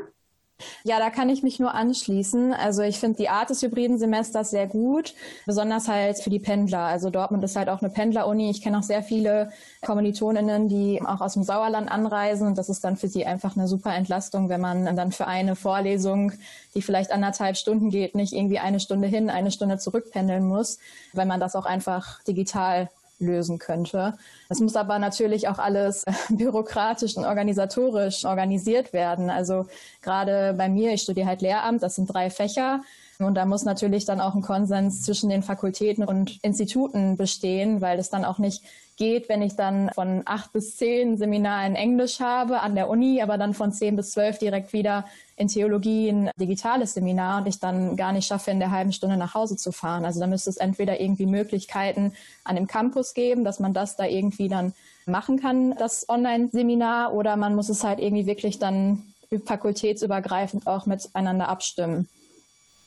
Ja, 0.85 0.99
da 0.99 1.11
kann 1.11 1.29
ich 1.29 1.43
mich 1.43 1.59
nur 1.59 1.75
anschließen. 1.75 2.53
Also 2.53 2.83
ich 2.83 2.99
finde 2.99 3.19
die 3.19 3.29
Art 3.29 3.51
des 3.51 3.63
hybriden 3.63 3.99
Semesters 3.99 4.51
sehr 4.51 4.67
gut, 4.67 5.15
besonders 5.47 5.89
halt 5.89 6.19
für 6.19 6.31
die 6.31 6.39
Pendler. 6.39 6.81
Also 6.81 7.11
Dortmund 7.11 7.45
ist 7.45 7.57
halt 7.57 7.69
auch 7.69 7.81
eine 7.81 7.91
Pendleruni. 7.91 8.51
Ich 8.51 8.63
kenne 8.63 8.79
auch 8.79 8.83
sehr 8.83 9.03
viele 9.03 9.53
Kommilitoninnen, 9.85 10.69
die 10.69 11.01
auch 11.03 11.21
aus 11.21 11.35
dem 11.35 11.43
Sauerland 11.43 11.91
anreisen. 11.91 12.47
Und 12.47 12.59
das 12.59 12.69
ist 12.69 12.85
dann 12.85 12.97
für 12.97 13.09
sie 13.09 13.27
einfach 13.27 13.57
eine 13.57 13.69
super 13.69 13.95
Entlastung, 13.95 14.49
wenn 14.49 14.61
man 14.61 14.97
dann 14.97 15.13
für 15.13 15.27
eine 15.27 15.57
Vorlesung, 15.57 16.33
die 16.75 16.83
vielleicht 16.83 17.13
anderthalb 17.13 17.57
Stunden 17.57 17.91
geht, 17.91 18.15
nicht 18.15 18.33
irgendwie 18.33 18.59
eine 18.59 18.81
Stunde 18.81 19.09
hin, 19.09 19.31
eine 19.31 19.51
Stunde 19.51 19.79
zurückpendeln 19.79 20.45
muss, 20.45 20.79
weil 21.13 21.27
man 21.27 21.41
das 21.41 21.57
auch 21.57 21.67
einfach 21.67 22.23
digital 22.25 22.89
lösen 23.23 23.59
könnte. 23.59 24.15
Es 24.49 24.61
muss 24.61 24.77
aber 24.77 24.99
natürlich 24.99 25.49
auch 25.49 25.59
alles 25.59 26.05
bürokratisch 26.29 27.17
und 27.17 27.25
organisatorisch 27.25 28.25
organisiert 28.25 28.93
werden. 28.93 29.31
Also 29.31 29.67
gerade 30.03 30.55
bei 30.57 30.69
mir, 30.69 30.93
ich 30.93 31.03
studiere 31.03 31.27
halt 31.27 31.41
Lehramt, 31.41 31.83
das 31.83 31.95
sind 31.95 32.13
drei 32.13 32.29
Fächer. 32.29 32.83
Und 33.19 33.35
da 33.35 33.45
muss 33.45 33.65
natürlich 33.65 34.05
dann 34.05 34.21
auch 34.21 34.35
ein 34.35 34.43
Konsens 34.43 35.03
zwischen 35.03 35.29
den 35.29 35.43
Fakultäten 35.43 36.05
und 36.05 36.39
Instituten 36.43 37.17
bestehen, 37.17 37.81
weil 37.81 37.99
es 37.99 38.11
dann 38.11 38.25
auch 38.25 38.39
nicht 38.39 38.63
geht, 38.97 39.29
wenn 39.29 39.43
ich 39.43 39.57
dann 39.57 39.91
von 39.95 40.23
acht 40.27 40.53
bis 40.53 40.77
zehn 40.77 41.17
Seminar 41.17 41.67
in 41.67 41.75
Englisch 41.75 42.21
habe 42.21 42.61
an 42.61 42.75
der 42.75 42.89
Uni, 42.89 43.23
aber 43.23 43.39
dann 43.39 43.55
von 43.55 43.73
zehn 43.73 43.97
bis 43.97 44.13
zwölf 44.13 44.39
direkt 44.39 44.73
wieder 44.73 45.07
in 45.37 45.49
Theologie 45.49 46.09
ein 46.09 46.31
digitales 46.39 46.95
Seminar 46.95 47.41
und 47.41 47.49
ich 47.49 47.59
dann 47.59 47.97
gar 47.97 48.13
nicht 48.13 48.27
schaffe, 48.27 48.51
in 48.51 48.61
der 48.61 48.71
halben 48.71 48.93
Stunde 48.93 49.17
nach 49.17 49.35
Hause 49.35 49.57
zu 49.57 49.73
fahren. 49.73 50.05
Also 50.05 50.21
da 50.21 50.27
müsste 50.27 50.51
es 50.51 50.57
entweder 50.57 51.01
irgendwie 51.01 51.27
Möglichkeiten 51.27 52.13
an 52.45 52.57
dem 52.57 52.67
Campus 52.67 53.15
geben, 53.15 53.45
dass 53.45 53.61
man 53.61 53.73
das 53.73 53.97
da 53.97 54.05
irgendwie 54.05 54.49
dann 54.49 54.75
machen 55.07 55.41
kann, 55.41 55.75
das 55.77 56.09
Online-Seminar, 56.09 57.13
oder 57.15 57.37
man 57.37 57.55
muss 57.55 57.69
es 57.69 57.83
halt 57.83 57.99
irgendwie 57.99 58.27
wirklich 58.27 58.59
dann 58.59 59.03
fakultätsübergreifend 59.45 60.67
auch 60.67 60.87
miteinander 60.87 61.49
abstimmen. 61.49 62.09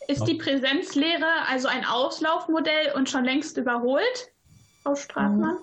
Ist 0.08 0.26
die 0.26 0.36
Präsenzlehre 0.36 1.26
also 1.50 1.68
ein 1.68 1.86
Auslaufmodell 1.86 2.94
und 2.96 3.10
schon 3.10 3.26
längst 3.26 3.58
überholt, 3.58 4.32
Frau 4.84 4.96
Strafmann? 4.96 5.58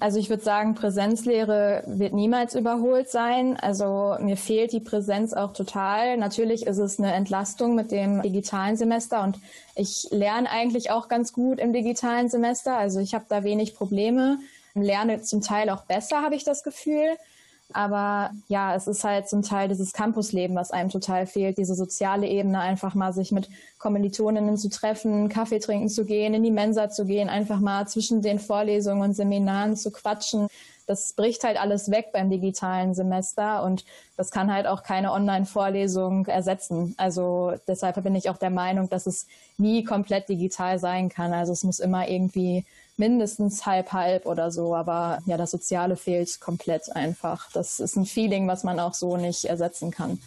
Also 0.00 0.18
ich 0.18 0.28
würde 0.28 0.42
sagen, 0.42 0.74
Präsenzlehre 0.74 1.84
wird 1.86 2.12
niemals 2.12 2.54
überholt 2.54 3.08
sein. 3.08 3.56
Also 3.58 4.16
mir 4.20 4.36
fehlt 4.36 4.72
die 4.72 4.80
Präsenz 4.80 5.32
auch 5.32 5.52
total. 5.52 6.16
Natürlich 6.16 6.66
ist 6.66 6.78
es 6.78 6.98
eine 6.98 7.12
Entlastung 7.12 7.74
mit 7.74 7.90
dem 7.90 8.20
digitalen 8.20 8.76
Semester 8.76 9.22
und 9.22 9.38
ich 9.76 10.08
lerne 10.10 10.50
eigentlich 10.50 10.90
auch 10.90 11.08
ganz 11.08 11.32
gut 11.32 11.58
im 11.58 11.72
digitalen 11.72 12.28
Semester. 12.28 12.76
Also 12.76 13.00
ich 13.00 13.14
habe 13.14 13.24
da 13.28 13.44
wenig 13.44 13.74
Probleme, 13.74 14.38
lerne 14.74 15.22
zum 15.22 15.40
Teil 15.40 15.70
auch 15.70 15.84
besser, 15.84 16.22
habe 16.22 16.34
ich 16.34 16.44
das 16.44 16.64
Gefühl. 16.64 17.16
Aber 17.74 18.30
ja, 18.46 18.74
es 18.74 18.86
ist 18.86 19.02
halt 19.02 19.28
zum 19.28 19.42
Teil 19.42 19.68
dieses 19.68 19.92
Campusleben, 19.92 20.54
was 20.54 20.70
einem 20.70 20.90
total 20.90 21.26
fehlt, 21.26 21.58
diese 21.58 21.74
soziale 21.74 22.28
Ebene, 22.28 22.60
einfach 22.60 22.94
mal 22.94 23.12
sich 23.12 23.32
mit 23.32 23.48
Kommilitoninnen 23.78 24.56
zu 24.56 24.70
treffen, 24.70 25.28
Kaffee 25.28 25.58
trinken 25.58 25.88
zu 25.88 26.04
gehen, 26.04 26.34
in 26.34 26.44
die 26.44 26.52
Mensa 26.52 26.88
zu 26.88 27.04
gehen, 27.04 27.28
einfach 27.28 27.58
mal 27.58 27.88
zwischen 27.88 28.22
den 28.22 28.38
Vorlesungen 28.38 29.02
und 29.02 29.14
Seminaren 29.14 29.76
zu 29.76 29.90
quatschen. 29.90 30.46
Das 30.86 31.14
bricht 31.14 31.42
halt 31.42 31.60
alles 31.60 31.90
weg 31.90 32.10
beim 32.12 32.30
digitalen 32.30 32.94
Semester 32.94 33.64
und 33.64 33.84
das 34.16 34.30
kann 34.30 34.52
halt 34.52 34.68
auch 34.68 34.84
keine 34.84 35.12
Online-Vorlesung 35.12 36.26
ersetzen. 36.26 36.94
Also 36.96 37.54
deshalb 37.66 38.00
bin 38.04 38.14
ich 38.14 38.30
auch 38.30 38.36
der 38.36 38.50
Meinung, 38.50 38.88
dass 38.88 39.06
es 39.06 39.26
nie 39.58 39.82
komplett 39.82 40.28
digital 40.28 40.78
sein 40.78 41.08
kann. 41.08 41.32
Also 41.32 41.52
es 41.52 41.64
muss 41.64 41.80
immer 41.80 42.08
irgendwie 42.08 42.64
mindestens 42.96 43.66
halb 43.66 43.92
halb 43.92 44.26
oder 44.26 44.50
so, 44.50 44.74
aber 44.74 45.18
ja, 45.26 45.36
das 45.36 45.50
Soziale 45.50 45.96
fehlt 45.96 46.40
komplett 46.40 46.94
einfach. 46.94 47.50
Das 47.52 47.80
ist 47.80 47.96
ein 47.96 48.06
Feeling, 48.06 48.46
was 48.46 48.64
man 48.64 48.78
auch 48.78 48.94
so 48.94 49.16
nicht 49.16 49.44
ersetzen 49.44 49.90
kann. 49.90 50.18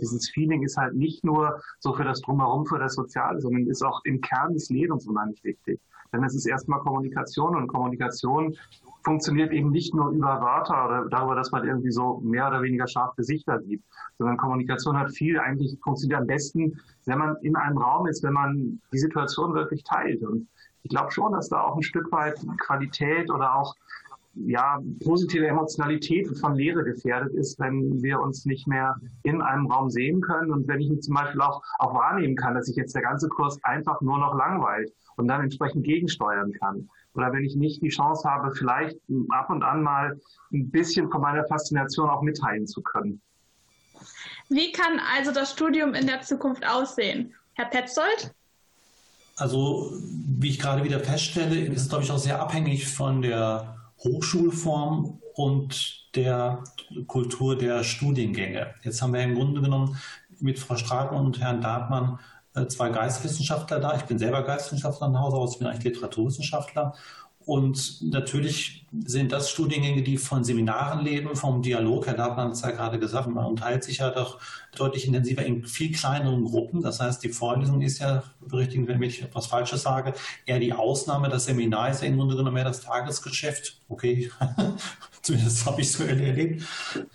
Dieses 0.00 0.30
Feeling 0.30 0.62
ist 0.62 0.78
halt 0.78 0.94
nicht 0.94 1.22
nur 1.22 1.60
so 1.80 1.92
für 1.92 2.04
das 2.04 2.22
Drumherum, 2.22 2.64
für 2.64 2.78
das 2.78 2.94
Soziale, 2.94 3.40
sondern 3.40 3.66
ist 3.66 3.82
auch 3.82 4.00
im 4.04 4.22
Kern 4.22 4.54
des 4.54 4.70
Lebens 4.70 5.06
unheimlich 5.06 5.44
wichtig. 5.44 5.80
Denn 6.12 6.24
es 6.24 6.34
ist 6.34 6.46
erstmal 6.46 6.80
Kommunikation 6.80 7.56
und 7.56 7.68
Kommunikation 7.68 8.56
funktioniert 9.04 9.52
eben 9.52 9.70
nicht 9.70 9.94
nur 9.94 10.10
über 10.10 10.40
Wörter 10.40 10.86
oder 10.86 11.08
darüber, 11.08 11.34
dass 11.34 11.50
man 11.50 11.66
irgendwie 11.66 11.90
so 11.90 12.20
mehr 12.20 12.48
oder 12.48 12.62
weniger 12.62 12.86
scharf 12.86 13.16
Gesichter 13.16 13.60
sieht, 13.60 13.82
sondern 14.18 14.36
Kommunikation 14.36 14.96
hat 14.96 15.12
viel 15.12 15.38
eigentlich 15.40 15.78
funktioniert 15.82 16.20
am 16.20 16.26
besten, 16.26 16.80
wenn 17.06 17.18
man 17.18 17.36
in 17.42 17.56
einem 17.56 17.78
Raum 17.78 18.06
ist, 18.06 18.22
wenn 18.22 18.34
man 18.34 18.80
die 18.92 18.98
Situation 18.98 19.54
wirklich 19.54 19.82
teilt. 19.84 20.22
Und 20.22 20.48
ich 20.82 20.90
glaube 20.90 21.12
schon, 21.12 21.32
dass 21.32 21.48
da 21.48 21.62
auch 21.62 21.76
ein 21.76 21.82
Stück 21.82 22.10
weit 22.12 22.40
Qualität 22.58 23.30
oder 23.30 23.54
auch 23.56 23.74
ja, 24.34 24.80
positive 25.04 25.46
Emotionalität 25.46 26.26
von 26.38 26.54
Lehre 26.54 26.84
gefährdet 26.84 27.34
ist, 27.34 27.58
wenn 27.60 28.02
wir 28.02 28.20
uns 28.20 28.46
nicht 28.46 28.66
mehr 28.66 28.96
in 29.24 29.42
einem 29.42 29.66
Raum 29.66 29.90
sehen 29.90 30.20
können 30.20 30.50
und 30.50 30.66
wenn 30.68 30.80
ich 30.80 31.00
zum 31.02 31.14
Beispiel 31.14 31.40
auch, 31.42 31.62
auch 31.78 31.94
wahrnehmen 31.94 32.34
kann, 32.34 32.54
dass 32.54 32.66
sich 32.66 32.76
jetzt 32.76 32.94
der 32.94 33.02
ganze 33.02 33.28
Kurs 33.28 33.62
einfach 33.62 34.00
nur 34.00 34.18
noch 34.18 34.34
langweilt 34.34 34.90
und 35.16 35.28
dann 35.28 35.42
entsprechend 35.42 35.84
gegensteuern 35.84 36.52
kann. 36.52 36.88
Oder 37.14 37.32
wenn 37.32 37.44
ich 37.44 37.56
nicht 37.56 37.82
die 37.82 37.90
Chance 37.90 38.28
habe, 38.28 38.54
vielleicht 38.54 38.98
ab 39.30 39.50
und 39.50 39.62
an 39.62 39.82
mal 39.82 40.18
ein 40.52 40.70
bisschen 40.70 41.10
von 41.10 41.20
meiner 41.20 41.44
Faszination 41.44 42.08
auch 42.08 42.22
mitteilen 42.22 42.66
zu 42.66 42.80
können. 42.82 43.20
Wie 44.48 44.72
kann 44.72 44.98
also 45.14 45.30
das 45.30 45.52
Studium 45.52 45.92
in 45.94 46.06
der 46.06 46.22
Zukunft 46.22 46.66
aussehen? 46.66 47.34
Herr 47.54 47.66
Petzold? 47.66 48.34
Also, 49.42 49.90
wie 50.38 50.50
ich 50.50 50.60
gerade 50.60 50.84
wieder 50.84 51.00
feststelle, 51.00 51.58
ist 51.58 51.82
es, 51.82 51.88
glaube 51.88 52.04
ich, 52.04 52.12
auch 52.12 52.18
sehr 52.18 52.40
abhängig 52.40 52.86
von 52.86 53.22
der 53.22 53.76
Hochschulform 53.98 55.18
und 55.34 56.14
der 56.14 56.62
Kultur 57.08 57.58
der 57.58 57.82
Studiengänge. 57.82 58.72
Jetzt 58.84 59.02
haben 59.02 59.14
wir 59.14 59.22
im 59.24 59.34
Grunde 59.34 59.60
genommen 59.60 59.96
mit 60.38 60.60
Frau 60.60 60.76
Stratmann 60.76 61.26
und 61.26 61.40
Herrn 61.40 61.60
Dartmann 61.60 62.20
äh, 62.54 62.68
zwei 62.68 62.90
Geistwissenschaftler 62.90 63.80
da. 63.80 63.96
Ich 63.96 64.02
bin 64.02 64.16
selber 64.16 64.44
Geistwissenschaftler 64.44 65.08
in 65.08 65.18
Hause 65.18 65.38
aus, 65.38 65.54
ich 65.54 65.58
bin 65.58 65.66
eigentlich 65.66 65.92
Literaturwissenschaftler. 65.92 66.94
Und 67.44 68.02
natürlich 68.02 68.86
sind 69.04 69.32
das 69.32 69.50
Studiengänge, 69.50 70.02
die 70.02 70.18
von 70.18 70.44
Seminaren 70.44 71.04
leben, 71.04 71.34
vom 71.34 71.62
Dialog. 71.62 72.06
Herr 72.06 72.14
Dartmann 72.14 72.48
hat 72.48 72.54
es 72.54 72.62
ja 72.62 72.70
gerade 72.70 72.98
gesagt, 72.98 73.28
man 73.28 73.46
unterhält 73.46 73.84
sich 73.84 73.98
ja 73.98 74.10
doch 74.10 74.38
deutlich 74.76 75.06
intensiver 75.06 75.44
in 75.44 75.64
viel 75.64 75.92
kleineren 75.92 76.44
Gruppen. 76.44 76.82
Das 76.82 77.00
heißt, 77.00 77.22
die 77.24 77.30
Vorlesung 77.30 77.80
ist 77.80 78.00
ja, 78.00 78.22
berichtigen, 78.40 78.86
wenn 78.88 79.02
ich 79.02 79.22
etwas 79.22 79.46
Falsches 79.46 79.82
sage, 79.82 80.12
eher 80.46 80.58
die 80.58 80.72
Ausnahme. 80.72 81.28
Das 81.28 81.46
Seminar 81.46 81.90
ist 81.90 82.02
ja 82.02 82.08
im 82.08 82.16
Grunde 82.16 82.36
genommen 82.36 82.54
mehr 82.54 82.64
das 82.64 82.82
Tagesgeschäft. 82.82 83.80
Okay, 83.88 84.30
zumindest 85.22 85.66
habe 85.66 85.80
ich 85.80 85.88
es 85.88 85.94
so 85.94 86.04
erlebt. 86.04 86.62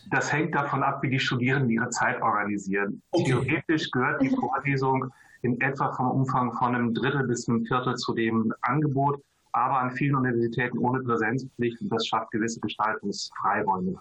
Das 0.09 0.31
hängt 0.31 0.55
davon 0.55 0.83
ab, 0.83 1.03
wie 1.03 1.09
die 1.09 1.19
Studierenden 1.19 1.69
ihre 1.69 1.89
Zeit 1.89 2.21
organisieren. 2.21 3.01
Okay. 3.11 3.25
Theoretisch 3.25 3.91
gehört 3.91 4.21
die 4.21 4.29
Vorlesung 4.29 5.11
in 5.41 5.61
etwa 5.61 5.93
vom 5.93 6.09
Umfang 6.11 6.51
von 6.53 6.75
einem 6.75 6.93
Drittel 6.93 7.27
bis 7.27 7.47
einem 7.47 7.65
Viertel 7.65 7.95
zu 7.95 8.13
dem 8.13 8.53
Angebot 8.61 9.21
aber 9.57 9.79
an 9.79 9.91
vielen 9.91 10.15
Universitäten 10.15 10.77
ohne 10.77 11.01
Präsenzpflicht 11.01 11.81
und 11.81 11.89
das 11.91 12.05
schafft 12.05 12.31
gewisse 12.31 12.59
Gestaltungsfreiräume. 12.59 13.95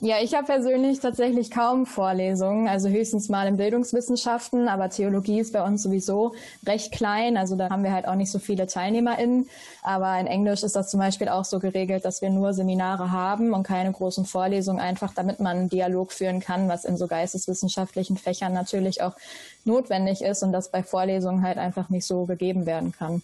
Ja, 0.00 0.16
ich 0.22 0.34
habe 0.34 0.46
persönlich 0.46 1.00
tatsächlich 1.00 1.50
kaum 1.50 1.86
Vorlesungen, 1.86 2.68
also 2.68 2.88
höchstens 2.88 3.28
mal 3.28 3.46
in 3.46 3.56
Bildungswissenschaften, 3.56 4.68
aber 4.68 4.90
Theologie 4.90 5.40
ist 5.40 5.52
bei 5.52 5.64
uns 5.64 5.82
sowieso 5.82 6.34
recht 6.66 6.92
klein, 6.92 7.36
also 7.36 7.56
da 7.56 7.70
haben 7.70 7.82
wir 7.82 7.92
halt 7.92 8.06
auch 8.06 8.14
nicht 8.14 8.30
so 8.30 8.38
viele 8.38 8.66
TeilnehmerInnen, 8.66 9.48
aber 9.82 10.18
in 10.18 10.26
Englisch 10.26 10.62
ist 10.62 10.76
das 10.76 10.90
zum 10.90 11.00
Beispiel 11.00 11.28
auch 11.28 11.44
so 11.44 11.58
geregelt, 11.58 12.04
dass 12.04 12.22
wir 12.22 12.30
nur 12.30 12.52
Seminare 12.52 13.10
haben 13.10 13.54
und 13.54 13.62
keine 13.62 13.92
großen 13.92 14.26
Vorlesungen, 14.26 14.80
einfach 14.80 15.14
damit 15.14 15.40
man 15.40 15.56
einen 15.56 15.68
Dialog 15.68 16.12
führen 16.12 16.40
kann, 16.40 16.68
was 16.68 16.84
in 16.84 16.96
so 16.96 17.06
geisteswissenschaftlichen 17.06 18.16
Fächern 18.16 18.52
natürlich 18.52 19.02
auch 19.02 19.16
notwendig 19.64 20.22
ist 20.22 20.42
und 20.42 20.52
das 20.52 20.70
bei 20.70 20.82
Vorlesungen 20.82 21.42
halt 21.42 21.58
einfach 21.58 21.88
nicht 21.88 22.06
so 22.06 22.26
gegeben 22.26 22.66
werden 22.66 22.92
kann. 22.92 23.22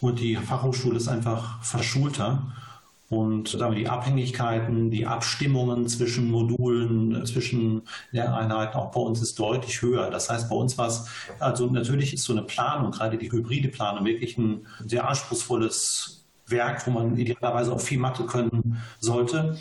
Und 0.00 0.20
die 0.20 0.36
Fachhochschule 0.36 0.96
ist 0.96 1.08
einfach 1.08 1.62
verschulter. 1.62 2.42
Und 3.08 3.60
damit 3.60 3.78
die 3.78 3.88
Abhängigkeiten, 3.88 4.90
die 4.90 5.06
Abstimmungen 5.06 5.88
zwischen 5.88 6.28
Modulen, 6.28 7.24
zwischen 7.24 7.82
Lehreinheiten 8.10 8.74
auch 8.74 8.90
bei 8.90 9.00
uns 9.00 9.22
ist 9.22 9.38
deutlich 9.38 9.80
höher. 9.80 10.10
Das 10.10 10.28
heißt, 10.28 10.50
bei 10.50 10.56
uns 10.56 10.76
war 10.76 10.88
es, 10.88 11.06
also 11.38 11.66
natürlich 11.70 12.14
ist 12.14 12.24
so 12.24 12.32
eine 12.32 12.42
Planung, 12.42 12.90
gerade 12.90 13.16
die 13.16 13.30
hybride 13.30 13.68
Planung, 13.68 14.04
wirklich 14.04 14.36
ein 14.38 14.66
sehr 14.84 15.08
anspruchsvolles 15.08 16.24
Werk, 16.48 16.84
wo 16.86 16.90
man 16.90 17.16
idealerweise 17.16 17.72
auch 17.72 17.80
viel 17.80 17.98
Mathe 17.98 18.24
können 18.24 18.82
sollte. 18.98 19.56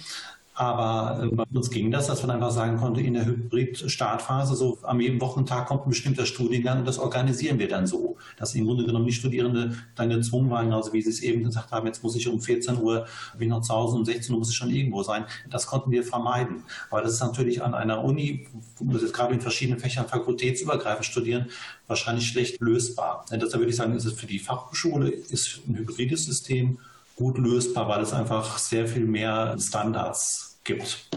Aber 0.55 1.21
äh, 1.21 1.35
bei 1.35 1.43
uns 1.53 1.69
ging 1.69 1.91
das, 1.91 2.07
dass 2.07 2.21
man 2.23 2.31
einfach 2.31 2.51
sagen 2.51 2.77
konnte, 2.77 3.01
in 3.01 3.13
der 3.13 3.25
Hybrid-Startphase, 3.25 4.55
so 4.55 4.77
am 4.83 5.01
jeden 5.01 5.19
Wochentag 5.19 5.67
kommt 5.67 5.85
ein 5.85 5.89
bestimmter 5.89 6.25
Studiengang 6.25 6.79
und 6.79 6.85
das 6.85 6.97
organisieren 6.97 7.59
wir 7.59 7.67
dann 7.67 7.85
so, 7.85 8.15
dass 8.37 8.55
im 8.55 8.65
Grunde 8.65 8.85
genommen 8.85 9.05
die 9.05 9.13
Studierende 9.13 9.75
dann 9.95 10.09
gezwungen 10.09 10.49
waren, 10.49 10.71
also 10.71 10.93
wie 10.93 11.01
Sie 11.01 11.09
es 11.09 11.21
eben 11.21 11.43
gesagt 11.43 11.71
haben, 11.71 11.85
jetzt 11.87 12.03
muss 12.03 12.15
ich 12.15 12.29
um 12.29 12.39
14 12.39 12.77
Uhr, 12.77 13.05
bin 13.37 13.49
noch 13.49 13.61
zu 13.61 13.73
Hause, 13.73 13.97
um 13.97 14.05
16 14.05 14.33
Uhr 14.33 14.39
muss 14.39 14.49
ich 14.49 14.55
schon 14.55 14.69
irgendwo 14.69 15.03
sein. 15.03 15.25
Das 15.49 15.67
konnten 15.67 15.91
wir 15.91 16.03
vermeiden. 16.03 16.63
Aber 16.89 17.01
das 17.01 17.13
ist 17.13 17.19
natürlich 17.19 17.61
an 17.61 17.73
einer 17.73 18.01
Uni, 18.01 18.47
wo 18.77 18.93
wir 18.93 19.01
jetzt 19.01 19.13
gerade 19.13 19.33
in 19.33 19.41
verschiedenen 19.41 19.79
Fächern 19.79 20.07
fakultätsübergreifend 20.07 21.05
studieren, 21.05 21.47
wahrscheinlich 21.87 22.27
schlecht 22.27 22.61
lösbar. 22.61 23.25
Deshalb 23.29 23.55
würde 23.55 23.69
ich 23.71 23.75
sagen, 23.75 23.93
ist 23.93 24.05
es 24.05 24.13
für 24.13 24.25
die 24.25 24.39
Fachhochschule 24.39 25.09
ist 25.09 25.59
ein 25.67 25.75
hybrides 25.77 26.25
System 26.25 26.79
gut 27.15 27.37
lösbar, 27.37 27.87
weil 27.87 28.01
es 28.01 28.13
einfach 28.13 28.57
sehr 28.57 28.87
viel 28.87 29.05
mehr 29.05 29.55
Standards 29.57 30.59
gibt. 30.63 31.09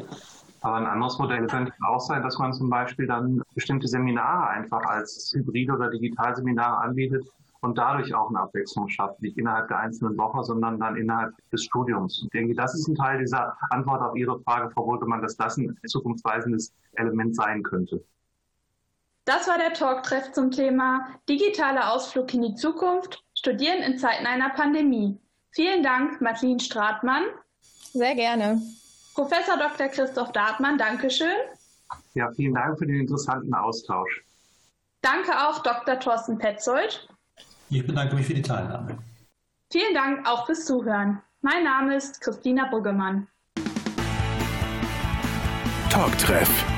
Aber 0.61 0.77
ein 0.77 0.87
anderes 0.87 1.19
Modell 1.19 1.47
könnte 1.47 1.73
auch 1.87 2.01
sein, 2.01 2.23
dass 2.23 2.39
man 2.39 2.53
zum 2.53 2.69
Beispiel 2.69 3.07
dann 3.07 3.43
bestimmte 3.55 3.87
Seminare 3.87 4.49
einfach 4.49 4.83
als 4.83 5.33
Hybrid- 5.35 5.71
oder 5.71 5.91
Digitalseminare 5.91 6.79
anbietet 6.79 7.25
und 7.61 7.79
dadurch 7.79 8.15
auch 8.15 8.29
eine 8.29 8.41
Abwechslung 8.41 8.89
schafft, 8.89 9.21
nicht 9.23 9.37
innerhalb 9.37 9.69
der 9.69 9.79
einzelnen 9.79 10.17
Woche, 10.17 10.45
sondern 10.45 10.79
dann 10.79 10.97
innerhalb 10.97 11.35
des 11.51 11.65
Studiums. 11.65 12.21
Ich 12.25 12.31
denke, 12.31 12.55
das 12.55 12.75
ist 12.75 12.89
ein 12.89 12.95
Teil 12.95 13.19
dieser 13.19 13.57
Antwort 13.71 14.01
auf 14.03 14.17
Ihre 14.17 14.41
Frage, 14.41 14.71
Frau 14.71 14.87
Wolkemann, 14.87 15.23
dass 15.23 15.37
das 15.37 15.57
ein 15.57 15.77
zukunftsweisendes 15.87 16.73
Element 16.93 17.35
sein 17.35 17.63
könnte. 17.63 18.05
Das 19.25 19.47
war 19.47 19.59
der 19.59 19.75
Talktreff 19.75 20.33
zum 20.33 20.51
Thema 20.51 21.07
Digitaler 21.29 21.93
Ausflug 21.93 22.33
in 22.33 22.43
die 22.43 22.55
Zukunft, 22.55 23.23
Studieren 23.35 23.83
in 23.83 23.99
Zeiten 23.99 24.27
einer 24.27 24.49
Pandemie. 24.51 25.19
Vielen 25.51 25.83
Dank, 25.83 26.21
Martin 26.21 26.61
Stratmann. 26.61 27.25
Sehr 27.93 28.15
gerne. 28.15 28.61
Professor 29.15 29.57
Dr. 29.57 29.89
Christoph 29.89 30.33
Dartmann, 30.33 30.79
Dankeschön. 30.79 31.35
Ja, 32.15 32.31
vielen 32.33 32.55
Dank 32.55 32.79
für 32.79 32.87
den 32.87 33.01
interessanten 33.01 33.53
Austausch. 33.55 34.25
Danke 35.03 35.33
auch 35.33 35.63
Dr. 35.63 35.99
Thorsten 35.99 36.39
Petzold. 36.39 37.09
Ich 37.71 37.87
bedanke 37.87 38.15
mich 38.15 38.27
für 38.27 38.35
die 38.35 38.43
Teilnahme. 38.43 38.99
Vielen 39.71 39.95
Dank 39.95 40.27
auch 40.29 40.47
fürs 40.47 40.65
Zuhören. 40.65 41.21
Mein 41.41 41.65
Name 41.65 41.97
ist 41.97 42.21
Christina 42.21 42.69
Buggemann. 42.69 43.29
Talktreff 45.91 46.78